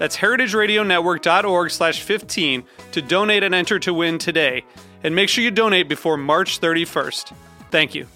That's 0.00 0.16
heritageradionetwork.org 0.16 1.70
slash 1.70 2.00
15 2.00 2.64
to 2.92 3.02
donate 3.02 3.42
and 3.42 3.54
enter 3.54 3.78
to 3.80 3.92
win 3.92 4.16
today. 4.16 4.64
And 5.04 5.14
make 5.14 5.28
sure 5.28 5.44
you 5.44 5.50
donate 5.50 5.90
before 5.90 6.16
March 6.16 6.58
31st. 6.58 7.34
Thank 7.70 7.94
you. 7.94 8.06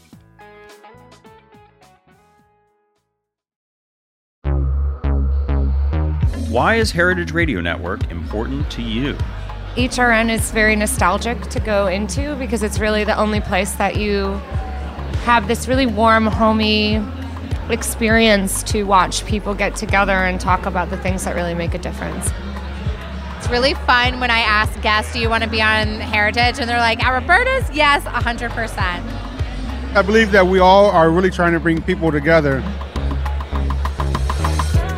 Why 6.48 6.76
is 6.76 6.90
Heritage 6.90 7.32
Radio 7.32 7.60
Network 7.60 8.10
important 8.10 8.70
to 8.70 8.80
you? 8.80 9.12
HRN 9.74 10.30
is 10.30 10.52
very 10.52 10.76
nostalgic 10.76 11.38
to 11.48 11.60
go 11.60 11.86
into 11.86 12.34
because 12.36 12.62
it's 12.62 12.78
really 12.78 13.04
the 13.04 13.18
only 13.18 13.42
place 13.42 13.72
that 13.72 13.96
you 13.96 14.28
have 15.26 15.48
this 15.48 15.68
really 15.68 15.84
warm, 15.84 16.28
homey 16.28 17.02
experience 17.70 18.62
to 18.64 18.84
watch 18.84 19.24
people 19.26 19.54
get 19.54 19.76
together 19.76 20.12
and 20.12 20.40
talk 20.40 20.66
about 20.66 20.90
the 20.90 20.96
things 20.98 21.24
that 21.24 21.34
really 21.34 21.54
make 21.54 21.74
a 21.74 21.78
difference. 21.78 22.30
It's 23.38 23.48
really 23.48 23.74
fun 23.74 24.20
when 24.20 24.30
I 24.30 24.40
ask 24.40 24.80
guests, 24.80 25.12
Do 25.12 25.20
you 25.20 25.28
want 25.28 25.44
to 25.44 25.50
be 25.50 25.60
on 25.60 26.00
Heritage? 26.00 26.58
And 26.58 26.68
they're 26.68 26.78
like, 26.78 27.04
At 27.04 27.10
Roberta's? 27.10 27.70
Yes, 27.74 28.04
100%. 28.04 28.76
I 29.96 30.02
believe 30.02 30.32
that 30.32 30.46
we 30.46 30.58
all 30.58 30.90
are 30.90 31.10
really 31.10 31.30
trying 31.30 31.52
to 31.52 31.60
bring 31.60 31.82
people 31.82 32.10
together. 32.10 32.62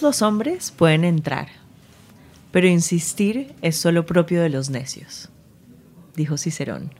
Los 0.00 0.22
hombres 0.22 0.70
pueden 0.70 1.04
entrar, 1.04 1.48
pero 2.50 2.66
insistir 2.66 3.52
es 3.60 3.76
solo 3.76 4.06
propio 4.06 4.40
de 4.40 4.48
los 4.48 4.70
necios, 4.70 5.28
dijo 6.16 6.38
Cicerón. 6.38 6.92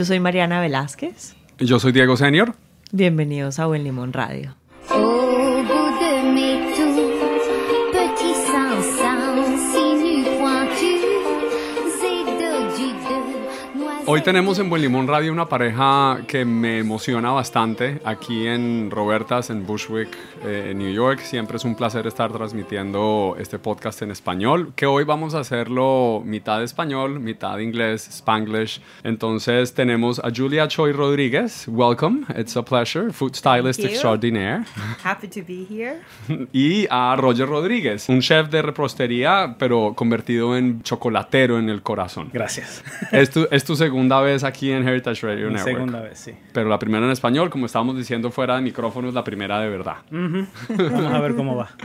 Yo 0.00 0.06
soy 0.06 0.18
Mariana 0.18 0.62
Velázquez. 0.62 1.36
Yo 1.58 1.78
soy 1.78 1.92
Diego 1.92 2.16
Senior. 2.16 2.54
Bienvenidos 2.90 3.58
a 3.58 3.66
Buen 3.66 3.84
Limón 3.84 4.14
Radio. 4.14 4.56
Hoy 14.12 14.22
tenemos 14.22 14.58
en 14.58 14.68
Buen 14.68 14.82
Limón 14.82 15.06
Radio 15.06 15.32
una 15.32 15.46
pareja 15.46 16.22
que 16.26 16.44
me 16.44 16.80
emociona 16.80 17.30
bastante 17.30 18.00
aquí 18.04 18.48
en 18.48 18.90
Robertas, 18.90 19.50
en 19.50 19.64
Bushwick, 19.64 20.08
eh, 20.44 20.70
en 20.72 20.78
New 20.78 20.92
York. 20.92 21.20
Siempre 21.20 21.58
es 21.58 21.64
un 21.64 21.76
placer 21.76 22.08
estar 22.08 22.32
transmitiendo 22.32 23.36
este 23.38 23.60
podcast 23.60 24.02
en 24.02 24.10
español, 24.10 24.72
que 24.74 24.84
hoy 24.84 25.04
vamos 25.04 25.34
a 25.34 25.38
hacerlo 25.38 26.24
mitad 26.24 26.60
español, 26.60 27.20
mitad 27.20 27.56
inglés, 27.60 28.08
spanglish. 28.10 28.82
Entonces 29.04 29.74
tenemos 29.74 30.18
a 30.18 30.32
Julia 30.34 30.66
Choi 30.66 30.90
Rodríguez. 30.90 31.68
Welcome, 31.68 32.26
it's 32.36 32.56
a 32.56 32.64
pleasure. 32.64 33.12
Food 33.12 33.36
stylist 33.36 33.78
extraordinaire. 33.78 34.64
Happy 35.04 35.28
to 35.28 35.40
be 35.46 35.64
here. 35.70 36.00
Y 36.52 36.88
a 36.90 37.14
Roger 37.14 37.46
Rodríguez, 37.46 38.08
un 38.08 38.20
chef 38.22 38.50
de 38.50 38.60
repostería, 38.60 39.54
pero 39.56 39.94
convertido 39.94 40.56
en 40.56 40.82
chocolatero 40.82 41.60
en 41.60 41.68
el 41.68 41.82
corazón. 41.82 42.30
Gracias. 42.32 42.82
Es 43.12 43.30
tu, 43.30 43.46
es 43.52 43.62
tu 43.62 43.76
segunda 44.00 44.20
vez 44.22 44.44
aquí 44.44 44.70
en 44.70 44.88
Heritage 44.88 45.26
Radio 45.26 45.48
Mi 45.48 45.54
Network. 45.54 45.76
segunda 45.76 46.00
vez, 46.00 46.18
sí. 46.18 46.32
Pero 46.54 46.68
la 46.70 46.78
primera 46.78 47.04
en 47.04 47.12
español, 47.12 47.50
como 47.50 47.66
estábamos 47.66 47.96
diciendo 47.98 48.30
fuera 48.30 48.56
de 48.56 48.62
micrófonos, 48.62 49.12
la 49.12 49.22
primera 49.22 49.60
de 49.60 49.68
verdad. 49.68 49.96
Ujú. 50.10 50.46
Vamos 50.70 51.12
a 51.12 51.20
ver 51.20 51.34
cómo 51.34 51.56
va. 51.56 51.70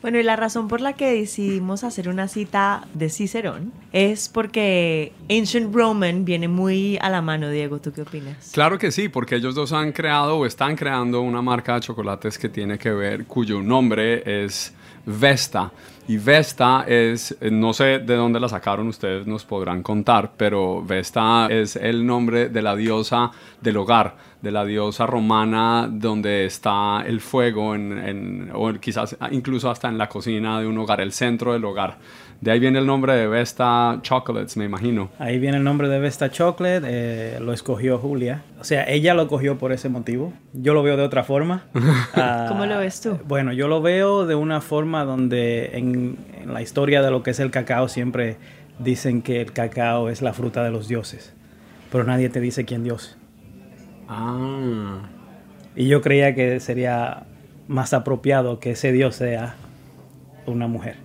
Bueno, 0.00 0.20
y 0.20 0.22
la 0.22 0.36
razón 0.36 0.68
por 0.68 0.80
la 0.80 0.92
que 0.92 1.12
decidimos 1.12 1.82
hacer 1.82 2.08
una 2.08 2.28
cita 2.28 2.86
de 2.94 3.10
Cicerón 3.10 3.72
es 3.92 4.28
porque 4.28 5.12
Ancient 5.28 5.74
Roman 5.74 6.24
viene 6.24 6.46
muy 6.46 6.96
a 7.02 7.10
la 7.10 7.20
mano, 7.20 7.50
Diego. 7.50 7.80
¿Tú 7.80 7.92
qué 7.92 8.02
opinas? 8.02 8.52
Claro 8.54 8.78
que 8.78 8.92
sí, 8.92 9.08
porque 9.08 9.34
ellos 9.34 9.56
dos 9.56 9.72
han 9.72 9.90
creado 9.90 10.38
o 10.38 10.46
están 10.46 10.76
creando 10.76 11.20
una 11.22 11.42
marca 11.42 11.74
de 11.74 11.80
chocolates 11.80 12.38
que 12.38 12.48
tiene 12.48 12.78
que 12.78 12.92
ver, 12.92 13.24
cuyo 13.24 13.60
nombre 13.60 14.44
es 14.44 14.72
Vesta. 15.04 15.72
Y 16.08 16.16
Vesta 16.16 16.84
es, 16.88 17.36
eh, 17.40 17.50
no 17.50 17.74
sé 17.74 17.98
de 17.98 18.16
dónde 18.16 18.40
la 18.40 18.48
sacaron, 18.48 18.88
ustedes 18.88 19.26
nos 19.26 19.44
podrán 19.44 19.82
contar, 19.82 20.32
pero 20.38 20.82
Vesta 20.82 21.48
es 21.50 21.76
el 21.76 22.06
nombre 22.06 22.48
de 22.48 22.62
la 22.62 22.74
diosa 22.74 23.30
del 23.60 23.76
hogar, 23.76 24.16
de 24.40 24.50
la 24.50 24.64
diosa 24.64 25.04
romana 25.06 25.86
donde 25.90 26.46
está 26.46 27.02
el 27.06 27.20
fuego, 27.20 27.74
en, 27.74 27.92
en- 27.98 28.50
o 28.54 28.72
quizás 28.80 29.16
incluso 29.32 29.70
hasta 29.70 29.88
en 29.88 29.98
la 29.98 30.08
cocina 30.08 30.58
de 30.60 30.66
un 30.66 30.78
hogar, 30.78 31.02
el 31.02 31.12
centro 31.12 31.52
del 31.52 31.64
hogar. 31.66 31.98
De 32.40 32.52
ahí 32.52 32.60
viene 32.60 32.78
el 32.78 32.86
nombre 32.86 33.14
de 33.14 33.26
Vesta 33.26 33.98
Chocolates, 34.00 34.56
me 34.56 34.64
imagino. 34.64 35.10
Ahí 35.18 35.40
viene 35.40 35.56
el 35.56 35.64
nombre 35.64 35.88
de 35.88 35.98
Vesta 35.98 36.30
Chocolate, 36.30 36.86
eh, 36.86 37.38
lo 37.40 37.52
escogió 37.52 37.98
Julia. 37.98 38.44
O 38.60 38.64
sea, 38.64 38.88
ella 38.88 39.12
lo 39.14 39.26
cogió 39.26 39.58
por 39.58 39.72
ese 39.72 39.88
motivo. 39.88 40.32
Yo 40.52 40.72
lo 40.72 40.84
veo 40.84 40.96
de 40.96 41.02
otra 41.02 41.24
forma. 41.24 41.64
Ah, 42.14 42.46
¿Cómo 42.48 42.64
lo 42.64 42.78
ves 42.78 43.00
tú? 43.00 43.18
Bueno, 43.26 43.52
yo 43.52 43.66
lo 43.66 43.82
veo 43.82 44.24
de 44.24 44.36
una 44.36 44.60
forma 44.60 45.04
donde 45.04 45.70
en, 45.76 45.97
en 45.98 46.52
la 46.52 46.62
historia 46.62 47.02
de 47.02 47.10
lo 47.10 47.22
que 47.22 47.30
es 47.30 47.40
el 47.40 47.50
cacao 47.50 47.88
siempre 47.88 48.36
dicen 48.78 49.22
que 49.22 49.40
el 49.40 49.52
cacao 49.52 50.08
es 50.08 50.22
la 50.22 50.32
fruta 50.32 50.64
de 50.64 50.70
los 50.70 50.88
dioses. 50.88 51.34
Pero 51.90 52.04
nadie 52.04 52.28
te 52.28 52.40
dice 52.40 52.64
quién 52.64 52.84
Dios. 52.84 53.16
Ah. 54.08 55.00
Y 55.76 55.88
yo 55.88 56.00
creía 56.00 56.34
que 56.34 56.60
sería 56.60 57.24
más 57.66 57.92
apropiado 57.92 58.58
que 58.60 58.72
ese 58.72 58.92
dios 58.92 59.16
sea 59.16 59.54
una 60.46 60.66
mujer. 60.66 60.96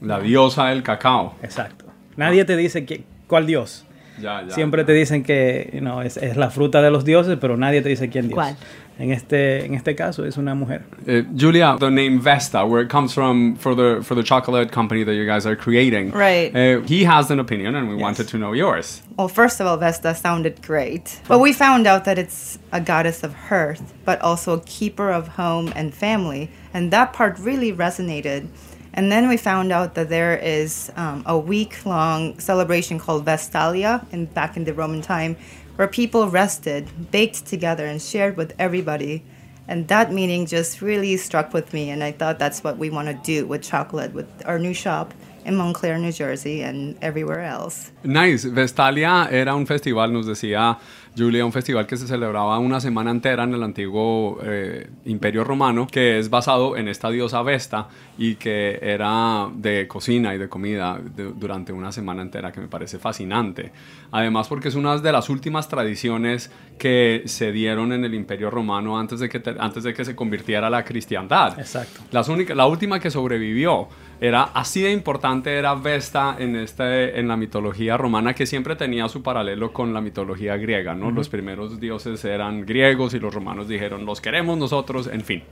La 0.00 0.20
diosa 0.20 0.66
del 0.66 0.82
cacao. 0.82 1.34
Exacto. 1.42 1.86
Nadie 2.16 2.44
te 2.44 2.56
dice 2.56 2.86
cuál 3.26 3.46
dios. 3.46 3.86
Ya, 4.20 4.42
ya, 4.46 4.54
siempre 4.54 4.84
te 4.84 4.92
dicen 4.92 5.24
que 5.24 5.70
you 5.72 5.80
know, 5.80 6.00
es, 6.00 6.16
es 6.16 6.36
la 6.36 6.50
fruta 6.50 6.80
de 6.82 6.90
los 6.90 7.04
dioses, 7.04 7.36
pero 7.40 7.56
nadie 7.56 7.82
te 7.82 7.88
dice 7.88 8.10
quién 8.10 8.28
Dios. 8.28 8.34
¿Cuál? 8.34 8.56
En 8.96 9.10
este, 9.10 9.64
en 9.64 9.74
este 9.74 9.96
caso 9.96 10.24
es 10.24 10.36
una 10.36 10.54
mujer. 10.54 10.84
Uh, 11.06 11.22
Julia, 11.36 11.76
the 11.78 11.90
name 11.90 12.20
Vesta, 12.20 12.64
where 12.64 12.80
it 12.80 12.88
comes 12.88 13.12
from 13.12 13.56
for 13.56 13.74
the 13.74 14.02
for 14.04 14.14
the 14.14 14.22
chocolate 14.22 14.70
company 14.70 15.02
that 15.02 15.14
you 15.14 15.26
guys 15.26 15.46
are 15.46 15.56
creating. 15.56 16.12
Right. 16.12 16.54
Uh, 16.54 16.80
he 16.82 17.04
has 17.04 17.30
an 17.30 17.40
opinion, 17.40 17.74
and 17.74 17.88
we 17.88 17.96
wanted 17.96 18.28
to 18.28 18.38
know 18.38 18.52
yours. 18.52 19.02
Well, 19.16 19.28
first 19.28 19.60
of 19.60 19.66
all, 19.66 19.76
Vesta 19.76 20.14
sounded 20.14 20.62
great. 20.62 21.20
But 21.26 21.40
we 21.40 21.52
found 21.52 21.86
out 21.88 22.04
that 22.04 22.18
it's 22.18 22.58
a 22.70 22.80
goddess 22.80 23.24
of 23.24 23.34
hearth, 23.34 23.82
but 24.04 24.20
also 24.20 24.54
a 24.54 24.60
keeper 24.60 25.10
of 25.10 25.26
home 25.28 25.72
and 25.74 25.92
family. 25.92 26.50
And 26.72 26.92
that 26.92 27.12
part 27.12 27.38
really 27.40 27.72
resonated. 27.72 28.48
And 28.96 29.10
then 29.10 29.28
we 29.28 29.36
found 29.36 29.72
out 29.72 29.94
that 29.96 30.08
there 30.08 30.36
is 30.36 30.92
um, 30.94 31.24
a 31.26 31.36
week 31.36 31.84
long 31.84 32.38
celebration 32.38 33.00
called 33.00 33.24
Vestalia 33.24 34.06
in, 34.12 34.26
back 34.26 34.56
in 34.56 34.62
the 34.64 34.72
Roman 34.72 35.02
time 35.02 35.36
where 35.76 35.88
people 35.88 36.28
rested, 36.28 37.10
baked 37.10 37.46
together, 37.46 37.86
and 37.86 38.00
shared 38.00 38.36
with 38.36 38.54
everybody. 38.58 39.24
And 39.66 39.88
that 39.88 40.12
meaning 40.12 40.46
just 40.46 40.82
really 40.82 41.16
struck 41.16 41.54
with 41.54 41.72
me. 41.72 41.90
And 41.90 42.04
I 42.04 42.12
thought 42.12 42.38
that's 42.38 42.62
what 42.62 42.76
we 42.78 42.90
want 42.90 43.08
to 43.08 43.14
do 43.14 43.46
with 43.46 43.62
chocolate, 43.62 44.12
with 44.12 44.28
our 44.44 44.58
new 44.58 44.74
shop 44.74 45.14
in 45.44 45.56
Montclair, 45.56 45.98
New 45.98 46.12
Jersey, 46.12 46.62
and 46.62 46.96
everywhere 47.02 47.40
else. 47.40 47.90
Nice. 48.02 48.44
Vestalia 48.44 49.28
era 49.30 49.54
un 49.54 49.66
festival, 49.66 50.10
nos 50.10 50.26
decía 50.26 50.78
Julia, 51.16 51.46
un 51.46 51.52
festival 51.52 51.86
que 51.86 51.96
se 51.96 52.08
celebraba 52.08 52.58
una 52.58 52.80
semana 52.80 53.12
entera 53.12 53.44
en 53.44 53.54
el 53.54 53.62
antiguo 53.62 54.40
eh, 54.42 54.88
Imperio 55.04 55.44
Romano, 55.44 55.86
que 55.86 56.18
es 56.18 56.28
basado 56.28 56.76
en 56.76 56.88
esta 56.88 57.08
diosa 57.10 57.40
Vesta 57.42 57.86
y 58.18 58.34
que 58.34 58.80
era 58.82 59.48
de 59.54 59.86
cocina 59.86 60.34
y 60.34 60.38
de 60.38 60.48
comida 60.48 60.98
de- 61.14 61.32
durante 61.32 61.72
una 61.72 61.92
semana 61.92 62.22
entera, 62.22 62.50
que 62.50 62.60
me 62.60 62.66
parece 62.66 62.98
fascinante. 62.98 63.70
Además, 64.10 64.48
porque 64.48 64.68
es 64.68 64.74
una 64.74 64.98
de 64.98 65.12
las 65.12 65.30
últimas 65.30 65.68
tradiciones 65.68 66.50
que 66.78 67.22
se 67.26 67.52
dieron 67.52 67.92
en 67.92 68.04
el 68.04 68.14
Imperio 68.14 68.50
Romano 68.50 68.98
antes 68.98 69.20
de 69.20 69.28
que, 69.28 69.38
te- 69.38 69.54
antes 69.58 69.84
de 69.84 69.94
que 69.94 70.04
se 70.04 70.16
convirtiera 70.16 70.66
a 70.66 70.70
la 70.70 70.84
cristiandad. 70.84 71.56
Exacto. 71.60 72.00
Las 72.10 72.28
única- 72.28 72.56
la 72.56 72.66
última 72.66 72.98
que 72.98 73.12
sobrevivió 73.12 73.86
era 74.20 74.42
así 74.54 74.80
de 74.82 74.90
importante 74.90 75.54
era 75.54 75.74
Vesta 75.74 76.36
en, 76.38 76.56
este, 76.56 77.18
en 77.20 77.28
la 77.28 77.36
mitología 77.36 77.96
romana 77.96 78.34
que 78.34 78.46
siempre 78.46 78.74
tenía 78.74 79.08
su 79.08 79.22
paralelo 79.22 79.72
con 79.72 79.92
la 79.94 80.00
mitología 80.00 80.56
griega, 80.56 80.94
¿no? 80.94 81.03
Ujú. 81.08 81.16
Los 81.16 81.28
primeros 81.28 81.80
dioses 81.80 82.24
eran 82.24 82.64
griegos 82.66 83.14
y 83.14 83.18
los 83.18 83.34
romanos 83.34 83.68
dijeron, 83.68 84.04
los 84.04 84.20
queremos 84.20 84.58
nosotros, 84.58 85.06
en 85.06 85.22
fin. 85.22 85.42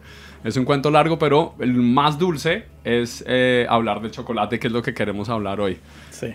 Es 0.44 0.56
un 0.56 0.64
cuento 0.64 0.90
largo, 0.90 1.18
pero 1.18 1.54
el 1.60 1.72
más 1.74 2.18
dulce 2.18 2.64
es 2.84 3.24
eh, 3.26 3.66
hablar 3.68 4.02
del 4.02 4.10
chocolate, 4.10 4.58
que 4.58 4.66
es 4.66 4.72
lo 4.72 4.82
que 4.82 4.92
queremos 4.92 5.28
hablar 5.28 5.60
hoy. 5.60 5.78
Sí. 6.10 6.34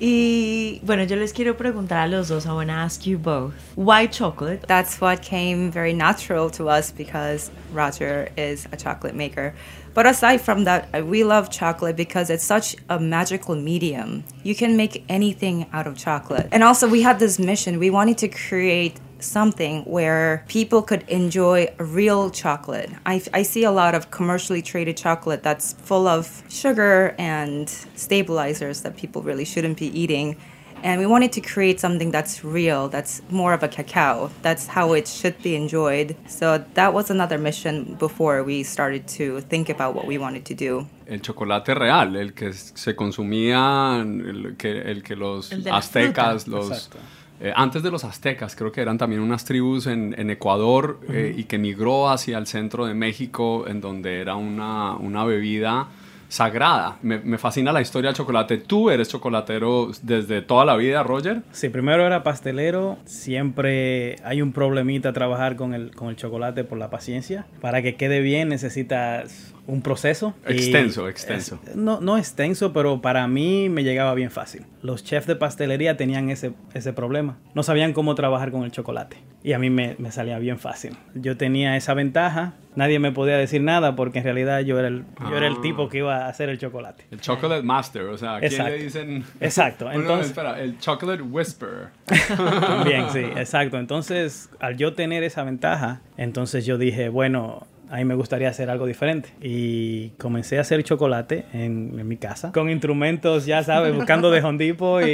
Y 0.00 0.80
bueno, 0.82 1.04
yo 1.04 1.16
les 1.16 1.32
quiero 1.32 1.56
preguntar 1.56 1.98
a 1.98 2.08
los 2.08 2.28
dos. 2.28 2.46
I 2.46 2.48
want 2.48 2.68
to 2.68 2.74
ask 2.74 3.06
you 3.06 3.16
both. 3.16 3.54
Why 3.76 4.08
chocolate? 4.08 4.66
That's 4.66 5.00
what 5.00 5.20
came 5.22 5.70
very 5.70 5.94
natural 5.94 6.50
to 6.52 6.68
us 6.68 6.90
because 6.90 7.50
Roger 7.72 8.30
is 8.36 8.66
a 8.72 8.76
chocolate 8.76 9.14
maker. 9.14 9.54
But 9.94 10.06
aside 10.06 10.40
from 10.40 10.64
that, 10.64 11.06
we 11.06 11.22
love 11.24 11.50
chocolate 11.50 11.96
because 11.96 12.28
it's 12.28 12.44
such 12.44 12.76
a 12.90 12.98
magical 12.98 13.54
medium. 13.54 14.24
You 14.42 14.54
can 14.54 14.76
make 14.76 15.04
anything 15.08 15.66
out 15.72 15.86
of 15.86 15.96
chocolate. 15.96 16.48
And 16.50 16.62
also, 16.62 16.88
we 16.88 17.02
had 17.02 17.18
this 17.20 17.38
mission. 17.38 17.78
We 17.78 17.90
wanted 17.90 18.18
to 18.18 18.28
create 18.28 19.00
something 19.20 19.82
where 19.84 20.44
people 20.48 20.82
could 20.82 21.08
enjoy 21.08 21.72
real 21.78 22.30
chocolate. 22.30 22.90
I, 23.06 23.22
I 23.32 23.42
see 23.42 23.64
a 23.64 23.70
lot 23.70 23.94
of 23.94 24.10
commercially 24.10 24.62
traded 24.62 24.96
chocolate 24.96 25.42
that's 25.42 25.72
full 25.72 26.06
of 26.06 26.42
sugar 26.48 27.14
and 27.18 27.68
stabilizers 27.94 28.82
that 28.82 28.96
people 28.96 29.22
really 29.22 29.44
shouldn't 29.44 29.78
be 29.78 29.98
eating. 29.98 30.36
And 30.84 31.00
we 31.00 31.06
wanted 31.06 31.32
to 31.32 31.40
create 31.40 31.80
something 31.80 32.10
that's 32.10 32.44
real, 32.44 32.90
that's 32.90 33.22
more 33.30 33.54
of 33.54 33.62
a 33.62 33.68
cacao. 33.68 34.30
That's 34.42 34.66
how 34.66 34.92
it 34.92 35.08
should 35.08 35.42
be 35.42 35.56
enjoyed. 35.56 36.14
So 36.28 36.62
that 36.74 36.92
was 36.92 37.10
another 37.10 37.38
mission 37.38 37.96
before 37.98 38.44
we 38.44 38.64
started 38.64 39.08
to 39.16 39.40
think 39.40 39.70
about 39.70 39.94
what 39.94 40.06
we 40.06 40.18
wanted 40.18 40.44
to 40.44 40.54
do. 40.54 40.86
El 41.06 41.20
chocolate 41.20 41.74
real, 41.74 42.14
el 42.16 42.34
que 42.34 42.52
se 42.52 42.94
consumía, 42.94 43.98
el 44.02 44.56
que, 44.58 44.82
el 44.82 45.02
que 45.02 45.16
los 45.16 45.52
El 45.52 45.66
aztecas, 45.72 46.46
los... 46.46 46.70
Exacto. 46.70 46.98
eh, 47.40 47.52
antes 47.56 47.82
de 47.82 47.90
los 47.90 48.04
aztecas, 48.04 48.54
creo 48.54 48.70
que 48.70 48.82
eran 48.82 48.98
también 48.98 49.22
unas 49.22 49.46
tribus 49.46 49.86
en, 49.86 50.14
en 50.18 50.28
Ecuador 50.28 51.00
eh, 51.08 51.34
y 51.34 51.44
que 51.44 51.56
migró 51.56 52.10
hacia 52.10 52.36
el 52.36 52.46
centro 52.46 52.84
de 52.84 52.92
México, 52.92 53.66
en 53.66 53.80
donde 53.80 54.20
era 54.20 54.36
una, 54.36 54.96
una 54.96 55.24
bebida 55.24 55.88
sagrada. 56.34 56.98
Me, 57.00 57.20
me 57.20 57.38
fascina 57.38 57.72
la 57.72 57.80
historia 57.80 58.08
del 58.08 58.16
chocolate. 58.16 58.58
Tú 58.58 58.90
eres 58.90 59.08
chocolatero 59.08 59.90
desde 60.02 60.42
toda 60.42 60.64
la 60.64 60.74
vida, 60.74 61.04
Roger. 61.04 61.42
Sí, 61.52 61.68
primero 61.68 62.04
era 62.04 62.24
pastelero. 62.24 62.98
Siempre 63.04 64.16
hay 64.24 64.42
un 64.42 64.52
problemita 64.52 65.12
trabajar 65.12 65.54
con 65.54 65.74
el, 65.74 65.94
con 65.94 66.08
el 66.08 66.16
chocolate 66.16 66.64
por 66.64 66.78
la 66.78 66.90
paciencia. 66.90 67.46
Para 67.60 67.82
que 67.82 67.94
quede 67.94 68.20
bien 68.20 68.48
necesitas 68.48 69.53
un 69.66 69.80
proceso. 69.82 70.34
Extenso, 70.46 71.08
extenso. 71.08 71.58
es- 71.66 71.74
no, 71.76 72.00
no 72.00 72.18
extenso, 72.18 72.72
pero 72.72 73.00
para 73.00 73.26
mí 73.28 73.68
me 73.68 73.82
llegaba 73.84 74.14
bien 74.14 74.30
fácil. 74.30 74.66
Los 74.82 75.02
chefs 75.04 75.26
de 75.26 75.36
pastelería 75.36 75.96
tenían 75.96 76.28
ese, 76.30 76.52
ese 76.74 76.92
problema. 76.92 77.38
No 77.54 77.62
sabían 77.62 77.92
cómo 77.94 78.14
trabajar 78.14 78.50
con 78.50 78.64
el 78.64 78.70
chocolate. 78.72 79.16
Y 79.42 79.52
a 79.52 79.58
mí 79.58 79.68
me, 79.70 79.94
me 79.98 80.10
salía 80.10 80.38
bien 80.38 80.58
fácil. 80.58 80.96
Yo 81.14 81.36
tenía 81.36 81.76
esa 81.76 81.92
ventaja. 81.94 82.54
Nadie 82.76 82.98
me 82.98 83.12
podía 83.12 83.36
decir 83.36 83.60
nada 83.62 83.94
porque 83.94 84.18
en 84.18 84.24
realidad 84.24 84.60
yo 84.60 84.78
era 84.78 84.88
el, 84.88 85.04
yo 85.30 85.36
era 85.36 85.46
el 85.46 85.54
Ah. 85.58 85.62
tipo 85.62 85.88
que 85.88 85.98
iba 85.98 86.24
a 86.24 86.28
hacer 86.28 86.48
el 86.48 86.58
chocolate. 86.58 87.04
El 87.10 87.20
chocolate 87.20 87.62
master, 87.62 88.02
o 88.04 88.18
sea, 88.18 88.36
¿a 88.36 88.40
quién 88.40 88.52
Exacto. 88.52 88.72
le 88.72 88.82
dicen? 88.82 89.24
Exacto, 89.40 89.84
Bueno, 89.86 90.00
entonces- 90.00 90.26
espera, 90.28 90.60
el 90.60 90.78
chocolate 90.78 91.22
whisperer. 91.22 91.88
También, 92.36 93.10
sí, 93.10 93.20
exacto. 93.36 93.78
Entonces, 93.78 94.50
al 94.60 94.76
yo 94.76 94.94
tener 94.94 95.22
esa 95.24 95.44
ventaja, 95.44 96.00
entonces 96.16 96.64
yo 96.66 96.78
dije, 96.78 97.08
bueno, 97.08 97.66
a 97.94 97.98
mí 97.98 98.04
me 98.04 98.16
gustaría 98.16 98.48
hacer 98.48 98.70
algo 98.70 98.86
diferente. 98.86 99.28
Y 99.40 100.08
comencé 100.18 100.58
a 100.58 100.62
hacer 100.62 100.82
chocolate 100.82 101.44
en, 101.52 101.96
en 101.96 102.08
mi 102.08 102.16
casa, 102.16 102.50
con 102.50 102.68
instrumentos, 102.68 103.46
ya 103.46 103.62
sabes, 103.62 103.94
buscando 103.96 104.32
de 104.32 104.42
Hondipo 104.42 105.00
y, 105.00 105.04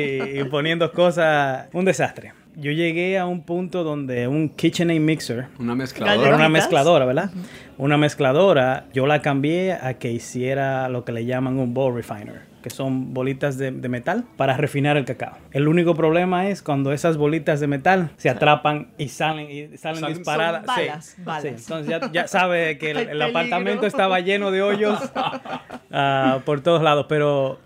y 0.40 0.44
poniendo 0.44 0.90
cosas, 0.90 1.68
un 1.74 1.84
desastre. 1.84 2.32
Yo 2.56 2.72
llegué 2.72 3.18
a 3.18 3.26
un 3.26 3.42
punto 3.42 3.84
donde 3.84 4.26
un 4.28 4.48
KitchenAid 4.48 4.98
mixer, 4.98 5.48
Una 5.58 5.72
era 5.72 5.74
mezcladora. 5.74 6.36
una 6.36 6.48
mezcladora, 6.48 7.04
¿verdad? 7.04 7.30
Una 7.76 7.98
mezcladora, 7.98 8.86
yo 8.94 9.06
la 9.06 9.20
cambié 9.20 9.74
a 9.74 9.94
que 9.98 10.10
hiciera 10.10 10.88
lo 10.88 11.04
que 11.04 11.12
le 11.12 11.26
llaman 11.26 11.58
un 11.58 11.74
bowl 11.74 11.94
refiner, 11.94 12.40
que 12.62 12.70
son 12.70 13.14
bolitas 13.14 13.58
de, 13.58 13.70
de 13.70 13.88
metal 13.88 14.24
para 14.36 14.56
refinar 14.56 14.96
el 14.96 15.04
cacao. 15.04 15.36
El 15.52 15.68
único 15.68 15.94
problema 15.94 16.48
es 16.48 16.62
cuando 16.62 16.92
esas 16.92 17.16
bolitas 17.16 17.60
de 17.60 17.66
metal 17.66 18.10
se 18.16 18.28
atrapan 18.28 18.88
y 18.98 19.08
salen, 19.08 19.50
y 19.50 19.76
salen, 19.76 20.06
disparadas. 20.06 20.64
son 20.66 20.74
Sí, 20.74 20.82
balas, 20.82 21.16
balas. 21.18 21.42
sí. 21.42 21.48
Entonces 21.48 21.88
ya, 21.88 22.12
ya 22.12 22.26
sabe 22.28 22.78
que 22.78 22.90
el, 22.90 23.22
apartamento 23.22 23.86
estaba 23.86 24.20
lleno 24.20 24.50
de 24.50 24.62
hoyos 24.62 24.98
ah, 25.92 26.40
por 26.44 26.60
todos 26.60 26.82
lados, 26.82 27.06
pero... 27.08 27.58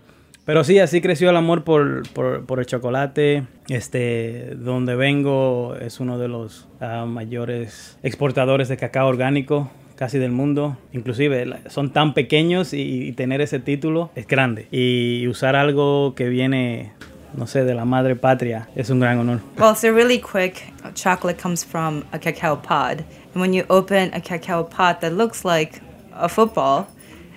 Pero 0.45 0.63
sí, 0.63 0.77
así 0.77 1.01
creció 1.01 1.31
el 1.31 1.37
amor 1.37 1.63
por, 1.63 2.07
por, 2.13 2.45
por 2.45 2.59
el 2.59 2.67
chocolate. 2.67 3.47
Este, 3.67 4.53
donde 4.55 4.93
vengo 4.93 5.75
es 5.81 5.99
uno 5.99 6.19
de 6.19 6.27
los 6.27 6.67
ah, 6.79 7.05
mayores 7.07 7.97
exportadores 8.03 8.69
de 8.69 8.77
cacao 8.77 9.07
orgánico 9.07 9.71
casi 9.95 10.19
del 10.19 10.31
mundo. 10.31 10.77
Inclusive 10.93 11.59
son 11.69 11.91
tan 11.91 12.13
pequeños 12.13 12.73
y, 12.73 13.07
y 13.07 13.11
tener 13.13 13.41
ese 13.41 13.59
título 13.59 14.09
es 14.15 14.27
grande. 14.27 14.67
Y 14.71 15.27
usar 15.27 15.55
algo 15.55 16.13
que 16.15 16.29
viene, 16.29 16.91
no 17.35 17.47
sé, 17.47 17.63
de 17.63 17.73
la 17.73 17.85
madre 17.85 18.15
patria 18.15 18.67
es 18.75 18.89
un 18.89 18.99
gran 18.99 19.19
honor. 19.19 19.39
Well, 19.57 19.75
so 19.75 19.91
really 19.91 20.19
quick, 20.19 20.73
chocolate 20.93 21.37
comes 21.37 21.63
from 21.63 22.03
a 22.11 22.19
cacao 22.19 22.55
pod. 22.55 23.05
And 23.33 23.41
when 23.41 23.53
you 23.53 23.65
open 23.69 24.13
a 24.13 24.21
cacao 24.21 24.63
pod 24.63 25.01
that 25.01 25.13
looks 25.13 25.43
like 25.43 25.81
a 26.13 26.29
football, 26.29 26.87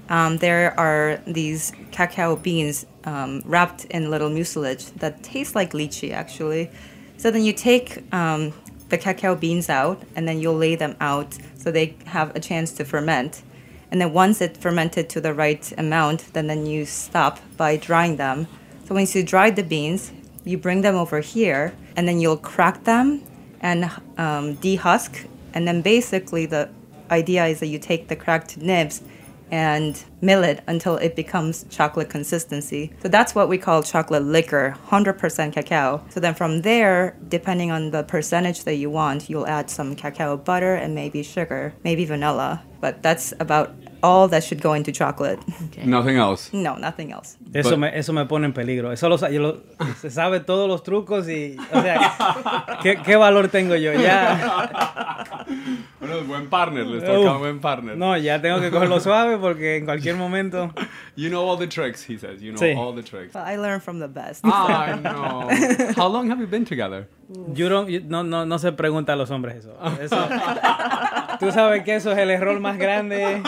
um, 0.08 0.38
there 0.38 0.78
are 0.78 1.20
these 1.26 1.72
cacao 1.90 2.36
beans 2.36 2.86
um, 3.04 3.42
wrapped 3.44 3.84
in 3.86 4.10
little 4.10 4.30
mucilage 4.30 4.92
that 5.00 5.22
taste 5.22 5.54
like 5.54 5.72
lychee, 5.72 6.12
actually. 6.12 6.70
So 7.18 7.30
then 7.30 7.42
you 7.42 7.52
take 7.52 8.02
um, 8.12 8.52
the 8.88 8.96
cacao 8.96 9.34
beans 9.34 9.68
out 9.68 10.02
and 10.14 10.26
then 10.26 10.38
you'll 10.38 10.56
lay 10.56 10.76
them 10.76 10.96
out 11.00 11.36
so 11.58 11.70
they 11.70 11.96
have 12.06 12.34
a 12.34 12.40
chance 12.40 12.72
to 12.72 12.84
ferment. 12.84 13.42
And 13.90 14.00
then 14.00 14.12
once 14.12 14.40
it 14.40 14.56
fermented 14.56 15.10
to 15.10 15.20
the 15.20 15.34
right 15.34 15.72
amount, 15.76 16.32
then, 16.32 16.46
then 16.46 16.64
you 16.64 16.86
stop 16.86 17.40
by 17.56 17.76
drying 17.76 18.16
them. 18.16 18.46
So 18.86 18.94
once 18.94 19.14
you 19.14 19.22
dry 19.22 19.50
the 19.50 19.62
beans, 19.62 20.12
you 20.44 20.56
bring 20.56 20.80
them 20.80 20.94
over 20.94 21.20
here 21.20 21.74
and 21.96 22.08
then 22.08 22.20
you'll 22.20 22.38
crack 22.38 22.84
them 22.84 23.22
and 23.60 23.84
um, 24.16 24.56
dehusk. 24.56 25.26
And 25.52 25.66
then 25.66 25.82
basically 25.82 26.46
the 26.46 26.70
idea 27.10 27.46
is 27.46 27.60
that 27.60 27.66
you 27.66 27.78
take 27.78 28.08
the 28.08 28.16
cracked 28.16 28.56
nibs 28.56 29.02
and 29.50 30.02
mill 30.20 30.42
it 30.42 30.62
until 30.66 30.96
it 30.96 31.16
becomes 31.16 31.64
chocolate 31.70 32.10
consistency. 32.10 32.92
So 33.02 33.08
that's 33.08 33.34
what 33.34 33.48
we 33.48 33.58
call 33.58 33.82
chocolate 33.82 34.24
liquor, 34.24 34.76
100% 34.88 35.52
cacao. 35.52 36.04
So 36.10 36.20
then 36.20 36.34
from 36.34 36.62
there, 36.62 37.16
depending 37.28 37.70
on 37.70 37.90
the 37.90 38.02
percentage 38.02 38.64
that 38.64 38.74
you 38.74 38.90
want, 38.90 39.28
you'll 39.30 39.46
add 39.46 39.70
some 39.70 39.94
cacao 39.94 40.36
butter 40.36 40.74
and 40.74 40.94
maybe 40.94 41.22
sugar, 41.22 41.74
maybe 41.84 42.04
vanilla. 42.04 42.62
But 42.80 43.02
that's 43.02 43.32
about 43.40 43.74
all 44.02 44.28
that 44.30 44.42
should 44.42 44.62
go 44.62 44.74
into 44.74 44.92
chocolate. 44.92 45.38
Nothing 45.84 46.16
else. 46.16 46.50
No, 46.52 46.76
nothing 46.76 47.10
else. 47.12 47.36
Eso 47.52 47.70
But- 47.70 47.78
me, 47.78 47.98
eso 47.98 48.12
me 48.12 48.24
pone 48.26 48.46
en 48.46 48.52
peligro. 48.52 48.92
Eso 48.92 49.08
lo, 49.08 49.18
sa- 49.18 49.30
yo 49.30 49.40
lo- 49.40 49.62
se 50.00 50.10
sabe 50.10 50.40
todos 50.40 50.68
los 50.68 50.82
trucos 50.82 51.28
y, 51.28 51.56
o 51.72 51.82
sea, 51.82 52.78
¿qué, 52.82 52.98
qué 53.04 53.16
valor 53.16 53.48
tengo 53.48 53.74
yo? 53.76 53.92
Ya, 53.94 55.46
Bueno, 56.00 56.22
buen 56.26 56.48
partner, 56.48 56.86
les 56.86 57.04
toca 57.04 57.32
Uf. 57.32 57.38
buen 57.38 57.60
partner. 57.60 57.96
no, 57.96 58.16
ya 58.16 58.40
tengo 58.40 58.60
que 58.60 58.70
cogerlo 58.70 59.00
suave 59.00 59.36
porque 59.38 59.76
en 59.76 59.84
cualquier 59.84 60.16
momento. 60.16 60.72
You 61.16 61.30
know 61.30 61.42
all 61.50 61.58
the 61.58 61.66
tricks, 61.66 62.08
he 62.08 62.16
says. 62.16 62.40
You 62.40 62.52
know 62.52 62.60
Sí. 62.60 62.72
all 62.76 62.94
the 62.94 63.02
tricks. 63.02 63.34
Well, 63.34 63.42
I 63.44 63.56
learned 63.56 63.82
from 63.82 63.98
the 63.98 64.06
best. 64.06 64.44
I 64.44 64.94
know. 65.02 65.48
How 65.96 66.06
long 66.08 66.30
have 66.30 66.38
you 66.40 66.46
been 66.46 66.64
together? 66.64 67.08
You 67.54 67.68
don't- 67.68 67.88
you- 67.88 68.04
no, 68.06 68.22
no, 68.22 68.44
no 68.46 68.58
se 68.58 68.70
pregunta 68.70 69.14
a 69.14 69.16
los 69.16 69.28
hombres 69.32 69.56
eso. 69.56 69.72
Eso- 70.00 70.16
Tú 71.40 71.50
sabes 71.52 71.82
que 71.84 71.94
eso 71.96 72.12
es 72.12 72.18
el 72.18 72.30
error 72.30 72.58
más 72.60 72.78
grande. 72.78 73.42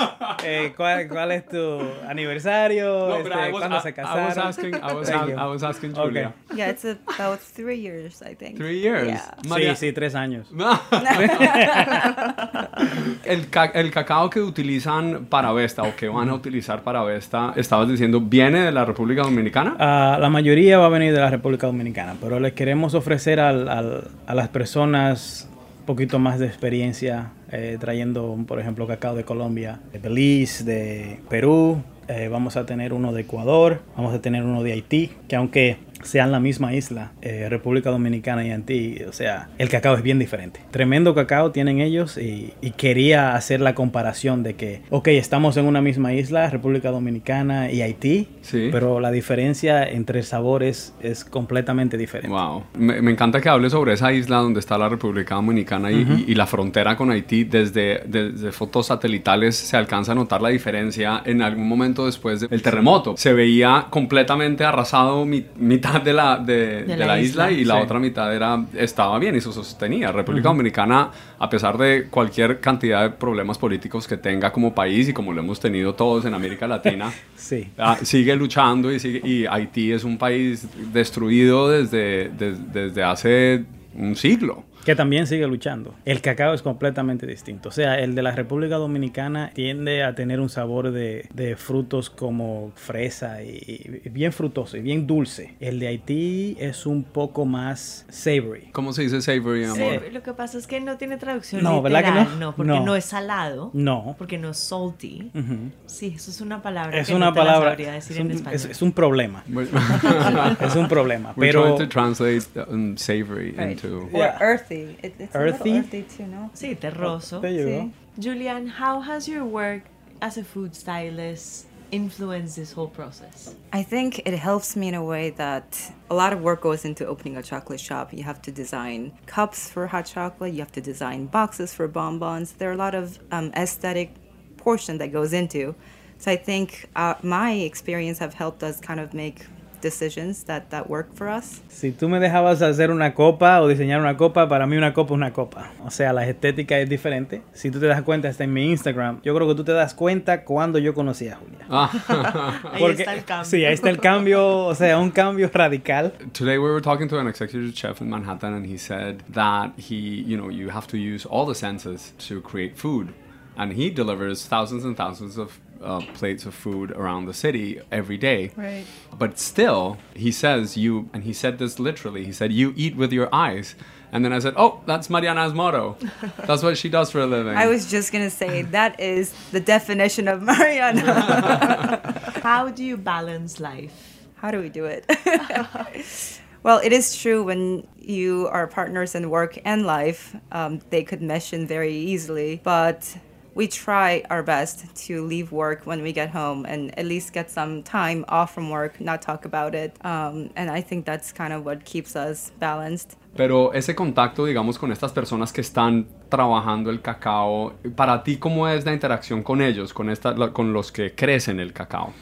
Eh, 0.44 0.72
¿cuál, 0.76 1.08
cuál 1.08 1.32
es 1.32 1.46
tu 1.48 1.80
aniversario? 2.08 3.08
No, 3.08 3.16
Este, 3.16 3.30
I 3.30 3.32
was- 3.32 3.50
¿Cuándo 3.50 3.76
I- 3.78 3.82
se 3.82 3.88
I 3.88 3.92
was 3.92 4.08
casaron? 4.08 4.46
asking- 4.48 4.76
I 4.76 4.94
was 4.94 5.08
Thank 5.10 5.22
a- 5.22 5.26
you. 5.26 5.32
I 5.32 5.46
was 5.48 5.62
asking 5.62 5.90
Okay. 5.92 6.02
Julia. 6.04 6.32
Yeah, 6.54 6.70
it's 6.70 6.84
about 6.84 7.40
three 7.54 7.80
years, 7.80 8.22
I 8.22 8.34
think. 8.34 8.56
Three 8.56 8.80
years. 8.80 9.06
Yeah. 9.08 9.34
María- 9.48 9.74
Sí, 9.76 9.88
sí, 9.88 9.92
tres 9.92 10.14
años. 10.14 10.48
el, 13.24 13.48
ca- 13.50 13.72
el 13.74 13.90
cacao 13.90 14.30
que 14.30 14.40
utilizan 14.40 15.26
para 15.26 15.52
Vesta 15.52 15.82
o 15.82 15.94
que 15.96 16.08
van 16.08 16.28
a 16.28 16.34
utilizar 16.34 16.82
para 16.82 17.02
Vesta, 17.02 17.52
estabas 17.56 17.88
diciendo, 17.88 18.20
¿viene 18.20 18.60
de 18.60 18.72
la 18.72 18.84
República 18.84 19.22
Dominicana? 19.22 19.76
Ah, 19.78 20.18
la 20.20 20.28
mayoría 20.30 20.78
va 20.78 20.86
a 20.86 20.90
venir 20.90 21.12
de 21.12 21.20
la 21.20 21.30
República 21.30 21.66
Dominicana, 21.66 22.16
pero 22.20 22.40
les 22.40 22.52
queremos 22.52 22.94
ofrecer 22.94 23.40
al- 23.40 23.68
al- 23.68 24.08
a 24.26 24.34
las 24.34 24.48
personas 24.48 25.48
poquito 25.90 26.20
más 26.20 26.38
de 26.38 26.46
experiencia, 26.46 27.32
eh, 27.50 27.76
trayendo, 27.80 28.38
por 28.46 28.60
ejemplo, 28.60 28.86
cacao 28.86 29.16
de 29.16 29.24
Colombia, 29.24 29.80
de 29.92 29.98
Belice, 29.98 30.62
de 30.62 31.18
Perú. 31.28 31.82
eh, 32.06 32.28
vamos 32.28 32.56
a 32.56 32.64
tener 32.64 32.92
uno 32.92 33.12
de 33.12 33.22
Ecuador, 33.22 33.80
vamos 33.96 34.14
a 34.14 34.20
tener 34.20 34.44
uno 34.44 34.62
de 34.62 34.70
Haití, 34.70 35.10
que 35.26 35.34
aunque 35.34 35.78
sean 36.02 36.32
la 36.32 36.40
misma 36.40 36.74
isla, 36.74 37.12
eh, 37.22 37.46
República 37.50 37.90
Dominicana 37.90 38.46
y 38.46 38.50
Haití, 38.50 38.98
o 39.08 39.12
sea, 39.12 39.48
el 39.58 39.68
cacao 39.68 39.94
es 39.96 40.02
bien 40.02 40.18
diferente. 40.18 40.60
Tremendo 40.70 41.14
cacao 41.14 41.50
tienen 41.52 41.80
ellos 41.80 42.16
y, 42.16 42.52
y 42.60 42.70
quería 42.72 43.34
hacer 43.34 43.60
la 43.60 43.74
comparación 43.74 44.42
de 44.42 44.54
que, 44.54 44.82
ok, 44.90 45.08
estamos 45.08 45.56
en 45.56 45.66
una 45.66 45.80
misma 45.80 46.12
isla, 46.12 46.48
República 46.50 46.90
Dominicana 46.90 47.70
y 47.70 47.82
Haití, 47.82 48.28
Sí. 48.42 48.68
pero 48.72 49.00
la 49.00 49.10
diferencia 49.10 49.84
entre 49.88 50.22
sabores 50.22 50.94
es 51.02 51.24
completamente 51.24 51.96
diferente. 51.96 52.28
Wow. 52.34 52.64
Me, 52.74 53.00
me 53.02 53.10
encanta 53.10 53.40
que 53.40 53.48
hables 53.48 53.72
sobre 53.72 53.92
esa 53.92 54.12
isla 54.12 54.38
donde 54.38 54.60
está 54.60 54.78
la 54.78 54.88
República 54.88 55.34
Dominicana 55.36 55.90
y, 55.92 56.02
Ujú. 56.02 56.12
y- 56.26 56.32
y 56.32 56.34
la 56.34 56.46
frontera 56.46 56.96
con 56.96 57.10
Haití. 57.10 57.44
Desde, 57.44 58.02
desde 58.06 58.52
fotos 58.52 58.86
satelitales 58.86 59.56
se 59.56 59.76
alcanza 59.76 60.12
a 60.12 60.14
notar 60.14 60.40
la 60.42 60.48
diferencia 60.48 61.22
en 61.24 61.42
algún 61.42 61.68
momento 61.68 62.06
después 62.06 62.40
del 62.40 62.62
terremoto. 62.62 63.14
Se 63.16 63.32
veía 63.32 63.86
completamente 63.90 64.64
arrasado 64.64 65.24
mi- 65.26 65.44
mitad 65.92 66.02
de 66.02 66.12
la, 66.12 66.36
de, 66.38 66.84
de 66.84 66.96
la, 66.96 67.20
isla, 67.20 67.50
y 67.50 67.64
la 67.64 67.76
sí. 67.76 67.80
otra 67.82 67.98
mitad 67.98 68.34
era, 68.34 68.64
estaba 68.76 69.18
bien 69.18 69.36
y 69.36 69.40
se 69.40 69.52
sostenía. 69.52 70.12
República. 70.12 70.48
Dominicana, 70.48 71.10
a 71.38 71.48
pesar 71.50 71.76
de 71.78 72.06
cualquier 72.10 72.60
cantidad 72.60 73.02
de 73.02 73.10
problemas 73.10 73.58
políticos 73.58 74.06
que 74.08 74.16
tenga 74.16 74.52
como 74.52 74.74
país 74.74 75.08
y 75.08 75.12
como 75.12 75.32
lo 75.32 75.40
hemos 75.40 75.60
tenido 75.60 75.94
todos 75.94 76.24
en 76.24 76.34
América 76.34 76.66
Latina, 76.66 77.12
Sí. 77.36 77.68
Ah, 77.78 77.96
sigue 78.02 78.36
luchando 78.36 78.92
y, 78.92 78.98
sigue, 79.00 79.20
y 79.26 79.46
Haití 79.46 79.92
es 79.92 80.04
un 80.04 80.18
país 80.18 80.66
destruido 80.92 81.68
desde, 81.68 82.28
des- 82.30 82.72
desde 82.72 83.02
hace 83.02 83.64
un 83.94 84.14
siglo. 84.16 84.64
Que 84.84 84.94
también 84.96 85.26
sigue 85.26 85.46
luchando. 85.46 85.94
El 86.04 86.20
cacao 86.22 86.54
es 86.54 86.62
completamente 86.62 87.26
distinto. 87.26 87.68
O 87.68 87.72
sea, 87.72 87.98
el 87.98 88.14
de 88.14 88.22
la 88.22 88.30
República 88.32 88.76
Dominicana 88.76 89.50
tiende 89.54 90.02
a 90.02 90.14
tener 90.14 90.40
un 90.40 90.48
sabor 90.48 90.90
de, 90.90 91.28
de 91.34 91.56
frutos 91.56 92.08
como 92.08 92.72
fresa 92.76 93.42
y, 93.42 94.00
y 94.04 94.08
bien 94.08 94.32
frutoso 94.32 94.76
y 94.78 94.80
bien 94.80 95.06
dulce. 95.06 95.54
El 95.60 95.80
de 95.80 95.88
Haití 95.88 96.56
es 96.58 96.86
un 96.86 97.04
poco 97.04 97.44
más 97.44 98.06
savory. 98.08 98.70
¿Cómo 98.72 98.92
se 98.94 99.02
dice 99.02 99.20
savory, 99.20 99.64
amor? 99.64 99.76
Sí, 99.76 100.10
lo 100.12 100.22
que 100.22 100.32
pasa 100.32 100.56
es 100.56 100.66
que 100.66 100.80
no 100.80 100.96
tiene 100.96 101.18
traducción 101.18 101.62
No, 101.62 101.82
¿verdad 101.82 102.00
que 102.04 102.10
literal, 102.10 102.40
no? 102.40 102.56
porque 102.56 102.72
No. 102.72 102.84
no. 102.84 102.96
es 102.96 103.04
salado. 103.04 103.70
No. 103.74 104.14
Porque 104.18 104.38
no 104.38 104.50
es 104.50 104.56
salty. 104.58 105.30
Ujú. 105.34 105.56
Sí, 105.86 106.14
eso 106.16 106.30
es 106.30 106.40
una 106.40 106.62
palabra 106.62 106.98
Es 106.98 107.08
que 107.08 107.14
una 107.14 107.26
no 107.26 107.32
te 107.34 107.38
la 107.40 107.44
palabra. 107.44 107.70
decir 107.76 107.92
Es 107.96 108.10
en 108.18 108.26
un, 108.26 108.32
español. 108.32 108.54
es- 108.56 108.64
es 108.64 108.82
un 108.82 108.92
problema. 108.92 109.44
es 110.60 110.76
un 110.76 110.88
problema. 110.88 111.32
We're 111.36 111.52
Pero 111.52 111.74
trying 111.76 111.78
to 111.78 111.88
translate 111.88 112.46
um, 112.70 112.96
savory 112.96 113.50
Right. 113.52 113.72
into... 113.72 114.08
Or 114.12 114.58
earthy. 114.70 114.96
It, 115.02 115.14
it's 115.18 115.34
a 115.34 115.38
Earthy? 115.38 115.78
earthy 115.78 116.02
too, 116.02 116.26
no? 116.26 116.50
Sí, 116.54 116.76
terroso. 116.78 117.40
There 117.40 117.50
you 117.50 117.66
Sí. 117.66 117.84
go. 117.84 117.92
Julian, 118.18 118.66
how 118.66 119.00
has 119.00 119.28
your 119.28 119.44
work 119.44 119.82
as 120.20 120.36
a 120.36 120.44
food 120.44 120.74
stylist 120.74 121.66
influenced 121.90 122.56
this 122.56 122.72
whole 122.72 122.88
process? 122.88 123.54
I 123.72 123.82
think 123.82 124.20
it 124.26 124.34
helps 124.34 124.76
me 124.76 124.88
in 124.88 124.94
a 124.94 125.04
way 125.04 125.30
that 125.30 125.92
a 126.10 126.14
lot 126.14 126.32
of 126.32 126.40
work 126.40 126.60
goes 126.62 126.84
into 126.84 127.06
opening 127.06 127.36
a 127.36 127.42
chocolate 127.42 127.80
shop. 127.80 128.12
You 128.12 128.22
have 128.24 128.40
to 128.42 128.52
design 128.52 129.12
cups 129.26 129.68
for 129.70 129.86
hot 129.86 130.06
chocolate, 130.06 130.52
you 130.52 130.60
have 130.60 130.72
to 130.72 130.80
design 130.80 131.26
boxes 131.26 131.72
for 131.74 131.88
bonbons. 131.88 132.52
There 132.52 132.70
are 132.70 132.74
a 132.74 132.76
lot 132.76 132.94
of 132.94 133.18
um, 133.32 133.50
aesthetic 133.56 134.14
portion 134.56 134.98
that 134.98 135.12
goes 135.12 135.32
into. 135.32 135.74
So 136.18 136.30
I 136.30 136.36
think 136.36 136.86
uh, 136.94 137.14
my 137.22 137.52
experience 137.52 138.18
have 138.18 138.34
helped 138.34 138.62
us 138.62 138.78
kind 138.78 139.00
of 139.00 139.14
make 139.14 139.46
decisions 139.80 140.44
that, 140.44 140.64
that 140.70 140.88
work 140.88 141.14
for 141.14 141.28
us. 141.28 141.60
Si 141.68 141.92
tú 141.92 142.08
me 142.08 142.20
dejabas 142.20 142.62
hacer 142.62 142.90
una 142.90 143.14
copa 143.14 143.60
o 143.60 143.68
diseñar 143.68 144.00
una 144.00 144.16
copa, 144.16 144.48
para 144.48 144.66
mí 144.66 144.76
una 144.76 144.92
copa 144.92 145.14
es 145.14 145.16
una 145.16 145.32
copa. 145.32 145.70
O 145.84 145.90
sea, 145.90 146.12
la 146.12 146.26
estética 146.26 146.78
es 146.78 146.88
diferente. 146.88 147.42
Si 147.52 147.70
tú 147.70 147.80
te 147.80 147.86
das 147.86 148.02
cuenta, 148.02 148.28
está 148.28 148.44
en 148.44 148.52
mi 148.52 148.70
Instagram. 148.70 149.20
Yo 149.22 149.34
creo 149.34 149.48
que 149.48 149.54
tú 149.54 149.64
te 149.64 149.72
das 149.72 149.94
cuenta 149.94 150.44
cuando 150.44 150.78
yo 150.78 150.94
conocí 150.94 151.28
a 151.28 151.36
Julia. 151.36 151.66
Ahí 152.72 152.80
Porque- 152.80 153.02
está 153.02 153.14
el 153.14 153.24
cambio. 153.24 153.44
Sí, 153.44 153.64
ahí 153.64 153.74
está 153.74 153.90
el 153.90 153.98
cambio, 153.98 154.66
o 154.66 154.74
sea, 154.74 154.98
un 154.98 155.10
cambio 155.10 155.50
radical. 155.52 156.12
Today 156.32 156.58
we 156.58 156.70
were 156.70 156.80
talking 156.82 157.08
to 157.08 157.18
an 157.18 157.26
executive 157.28 157.72
chef 157.74 158.00
in 158.00 158.08
Manhattan 158.10 158.54
and 158.54 158.66
he 158.66 158.76
said 158.78 159.22
that 159.32 159.72
he, 159.78 160.22
you 160.26 160.36
know, 160.36 160.50
you 160.50 160.70
have 160.70 160.86
to 160.88 160.96
use 160.96 161.26
all 161.26 161.46
the 161.46 161.54
senses 161.54 162.12
to 162.28 162.40
create 162.42 162.76
food. 162.76 163.08
And 163.56 163.72
he 163.72 163.90
delivers 163.90 164.46
thousands 164.46 164.84
and 164.84 164.96
thousands 164.96 165.36
of 165.36 165.58
uh, 165.82 166.00
plates 166.14 166.46
of 166.46 166.54
food 166.54 166.90
around 166.92 167.26
the 167.26 167.34
city 167.34 167.80
every 167.90 168.16
day. 168.16 168.52
Right. 168.56 168.84
But 169.16 169.38
still, 169.38 169.98
he 170.14 170.32
says 170.32 170.76
you, 170.76 171.08
and 171.12 171.24
he 171.24 171.32
said 171.32 171.58
this 171.58 171.78
literally, 171.78 172.24
he 172.24 172.32
said, 172.32 172.52
you 172.52 172.72
eat 172.76 172.96
with 172.96 173.12
your 173.12 173.28
eyes. 173.34 173.74
And 174.12 174.24
then 174.24 174.32
I 174.32 174.40
said, 174.40 174.54
oh, 174.56 174.80
that's 174.86 175.08
Mariana's 175.08 175.54
motto. 175.54 175.96
That's 176.44 176.62
what 176.62 176.76
she 176.76 176.88
does 176.88 177.10
for 177.10 177.20
a 177.20 177.26
living. 177.26 177.56
I 177.56 177.68
was 177.68 177.88
just 177.88 178.12
gonna 178.12 178.30
say 178.30 178.62
that 178.62 178.98
is 178.98 179.32
the 179.52 179.60
definition 179.60 180.26
of 180.26 180.42
Mariana. 180.42 182.12
How 182.42 182.70
do 182.70 182.82
you 182.82 182.96
balance 182.96 183.60
life? 183.60 184.10
How 184.34 184.50
do 184.50 184.58
we 184.58 184.68
do 184.68 184.86
it? 184.86 185.04
well, 186.62 186.80
it 186.82 186.92
is 186.92 187.14
true 187.14 187.44
when 187.44 187.86
you 187.98 188.48
are 188.50 188.66
partners 188.66 189.14
in 189.14 189.30
work 189.30 189.58
and 189.64 189.86
life, 189.86 190.34
um, 190.50 190.80
they 190.90 191.04
could 191.04 191.22
mesh 191.22 191.52
in 191.52 191.66
very 191.66 191.94
easily. 191.94 192.60
But 192.64 193.16
we 193.54 193.66
try 193.66 194.22
our 194.30 194.42
best 194.42 194.84
to 195.06 195.26
leave 195.26 195.50
work 195.52 195.86
when 195.86 196.02
we 196.02 196.12
get 196.12 196.30
home 196.34 196.64
and 196.66 196.96
at 196.98 197.04
least 197.06 197.32
get 197.32 197.50
some 197.50 197.82
time 197.82 198.24
off 198.28 198.54
from 198.54 198.70
work, 198.70 199.00
not 199.00 199.20
talk 199.22 199.44
about 199.44 199.74
it. 199.74 199.92
Um, 200.04 200.50
and 200.56 200.70
I 200.70 200.82
think 200.82 201.04
that's 201.04 201.32
kind 201.32 201.52
of 201.52 201.64
what 201.64 201.84
keeps 201.84 202.14
us 202.14 202.52
balanced. 202.60 203.16
Pero 203.36 203.72
ese 203.72 203.94
contacto, 203.94 204.44
digamos, 204.44 204.78
con 204.78 204.90
estas 204.92 205.12
personas 205.12 205.52
que 205.52 205.60
están 205.60 206.06
trabajando 206.28 206.90
el 206.90 207.00
cacao, 207.00 207.74
para 207.96 208.22
ti, 208.24 208.38
¿cómo 208.38 208.68
es 208.68 208.84
la 208.84 208.92
interacción 208.92 209.42
con 209.42 209.62
ellos, 209.62 209.92
con, 209.92 210.10
esta, 210.10 210.34
con 210.52 210.72
los 210.72 210.90
que 210.92 211.14
crecen 211.14 211.60
el 211.60 211.72
cacao? 211.72 212.12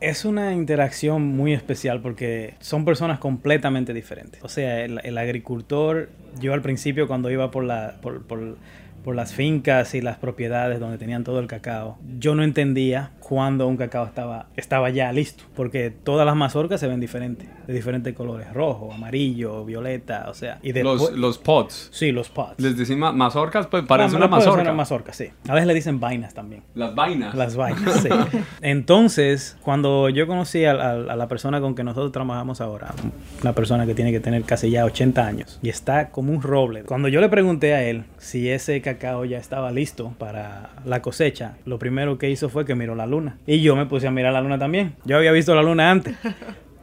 Es 0.00 0.24
una 0.24 0.52
interacción 0.52 1.22
muy 1.22 1.52
especial 1.52 2.00
porque 2.00 2.54
son 2.60 2.84
personas 2.84 3.20
completamente 3.20 3.92
diferentes. 3.94 4.42
O 4.42 4.48
sea, 4.48 4.84
el, 4.84 5.00
el 5.04 5.16
agricultor, 5.16 6.08
yo 6.40 6.54
al 6.54 6.60
principio 6.62 7.06
cuando 7.06 7.30
iba 7.30 7.50
por, 7.52 7.62
la, 7.64 7.98
por, 8.02 8.22
por- 8.22 8.56
por 9.04 9.14
las 9.16 9.32
fincas 9.34 9.94
y 9.94 10.00
las 10.00 10.16
propiedades 10.18 10.78
donde 10.80 10.98
tenían 10.98 11.24
todo 11.24 11.40
el 11.40 11.46
cacao, 11.46 11.98
yo 12.18 12.34
no 12.34 12.42
entendía 12.44 13.10
cuándo 13.20 13.66
un 13.66 13.76
cacao 13.76 14.04
estaba, 14.06 14.46
estaba 14.56 14.90
ya 14.90 15.10
listo, 15.12 15.44
porque 15.56 15.90
todas 15.90 16.24
las 16.26 16.36
mazorcas 16.36 16.78
se 16.80 16.86
ven 16.86 17.00
diferentes, 17.00 17.48
de 17.66 17.72
diferentes 17.74 18.14
colores, 18.14 18.52
rojo, 18.52 18.92
amarillo, 18.92 19.64
violeta, 19.64 20.26
o 20.28 20.34
sea, 20.34 20.58
y 20.62 20.72
Los, 20.72 21.00
después... 21.00 21.18
los 21.18 21.38
pods. 21.38 21.88
Sí, 21.92 22.12
los 22.12 22.28
pods. 22.28 22.54
Les 22.58 22.76
decimos 22.76 23.14
mazorcas, 23.14 23.66
pues 23.66 23.84
parece 23.84 24.14
Ah, 24.14 24.18
una 24.18 24.28
mazorca. 24.28 24.60
una 24.62 24.72
mazorca, 24.72 25.12
sí. 25.12 25.28
A 25.48 25.54
veces 25.54 25.66
le 25.66 25.74
dicen 25.74 25.98
vainas 25.98 26.34
también. 26.34 26.62
Las 26.74 26.94
vainas. 26.94 27.34
Las 27.34 27.56
vainas, 27.56 27.94
sí. 28.02 28.08
Entonces, 28.62 29.56
cuando 29.62 30.08
yo 30.08 30.26
conocí 30.26 30.64
a, 30.64 30.72
a- 30.72 30.92
a 30.92 31.16
la 31.16 31.28
persona 31.28 31.60
con 31.60 31.74
que 31.74 31.84
nosotros 31.84 32.12
trabajamos 32.12 32.60
ahora, 32.60 32.94
una 33.42 33.52
persona 33.52 33.86
que 33.86 33.94
tiene 33.94 34.12
que 34.12 34.20
tener 34.20 34.42
casi 34.44 34.70
ya 34.70 34.84
80 34.84 35.26
años 35.26 35.58
y 35.62 35.68
está 35.68 36.10
como 36.10 36.32
un 36.32 36.42
roble, 36.42 36.82
cuando 36.84 37.08
yo 37.08 37.20
le 37.20 37.28
pregunté 37.28 37.74
a 37.74 37.82
él 37.82 38.04
si 38.18 38.48
ese 38.48 38.80
cacao 38.80 38.91
ya 38.98 39.38
estaba 39.38 39.70
listo 39.70 40.14
para 40.18 40.70
la 40.84 41.02
cosecha, 41.02 41.56
lo 41.64 41.78
primero 41.78 42.18
que 42.18 42.30
hizo 42.30 42.48
fue 42.48 42.64
que 42.64 42.74
miró 42.74 42.94
la 42.94 43.06
luna. 43.06 43.38
Y 43.46 43.60
yo 43.60 43.76
me 43.76 43.86
puse 43.86 44.06
a 44.06 44.10
mirar 44.10 44.32
la 44.32 44.40
luna 44.40 44.58
también. 44.58 44.94
Yo 45.04 45.16
había 45.16 45.32
visto 45.32 45.54
la 45.54 45.62
luna 45.62 45.90
antes. 45.90 46.16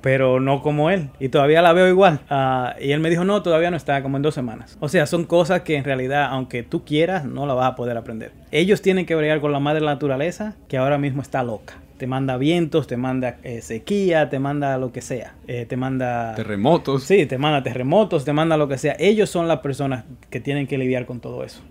pero 0.01 0.39
no 0.39 0.61
como 0.61 0.89
él. 0.89 1.09
Y 1.19 1.29
todavía 1.29 1.61
la 1.61 1.73
veo 1.73 1.87
igual. 1.87 2.19
Ah, 2.29 2.75
y 2.79 2.91
él 2.91 2.99
me 2.99 3.09
dijo, 3.09 3.23
no, 3.23 3.41
todavía 3.41 3.71
no 3.71 3.77
está, 3.77 4.01
como 4.01 4.17
en 4.17 4.23
dos 4.23 4.33
semanas. 4.33 4.77
O 4.79 4.89
sea, 4.89 5.05
son 5.05 5.25
cosas 5.25 5.61
que 5.61 5.75
en 5.75 5.83
realidad, 5.83 6.27
aunque 6.29 6.63
tú 6.63 6.85
quieras, 6.85 7.25
no 7.25 7.45
la 7.45 7.53
vas 7.53 7.71
a 7.71 7.75
poder 7.75 7.97
aprender. 7.97 8.31
Ellos 8.51 8.81
tienen 8.81 9.05
que 9.05 9.15
bregar 9.15 9.41
con 9.41 9.51
la 9.51 9.59
madre 9.59 9.85
naturaleza, 9.85 10.55
que 10.67 10.77
ahora 10.77 10.97
mismo 10.97 11.21
está 11.21 11.43
loca. 11.43 11.75
Te 11.97 12.07
manda 12.07 12.37
vientos, 12.37 12.87
te 12.87 12.95
manda 12.95 13.37
eh, 13.43 13.61
sequía, 13.61 14.29
te 14.29 14.39
manda 14.39 14.77
lo 14.77 14.93
que 14.93 15.01
sea. 15.01 15.33
Eh, 15.47 15.65
te 15.67 15.75
manda... 15.75 16.33
Terremotos. 16.35 17.03
Sí, 17.03 17.25
te 17.25 17.37
manda 17.37 17.61
terremotos, 17.61 18.23
te 18.23 18.31
manda 18.31 18.55
lo 18.55 18.69
que 18.69 18.77
sea. 18.77 18.95
Ellos 18.99 19.29
son 19.29 19.49
las 19.49 19.59
personas 19.59 20.05
que 20.29 20.39
tienen 20.39 20.65
que 20.65 20.77
lidiar 20.77 21.05
con 21.05 21.19
todo 21.19 21.43
eso 21.43 21.61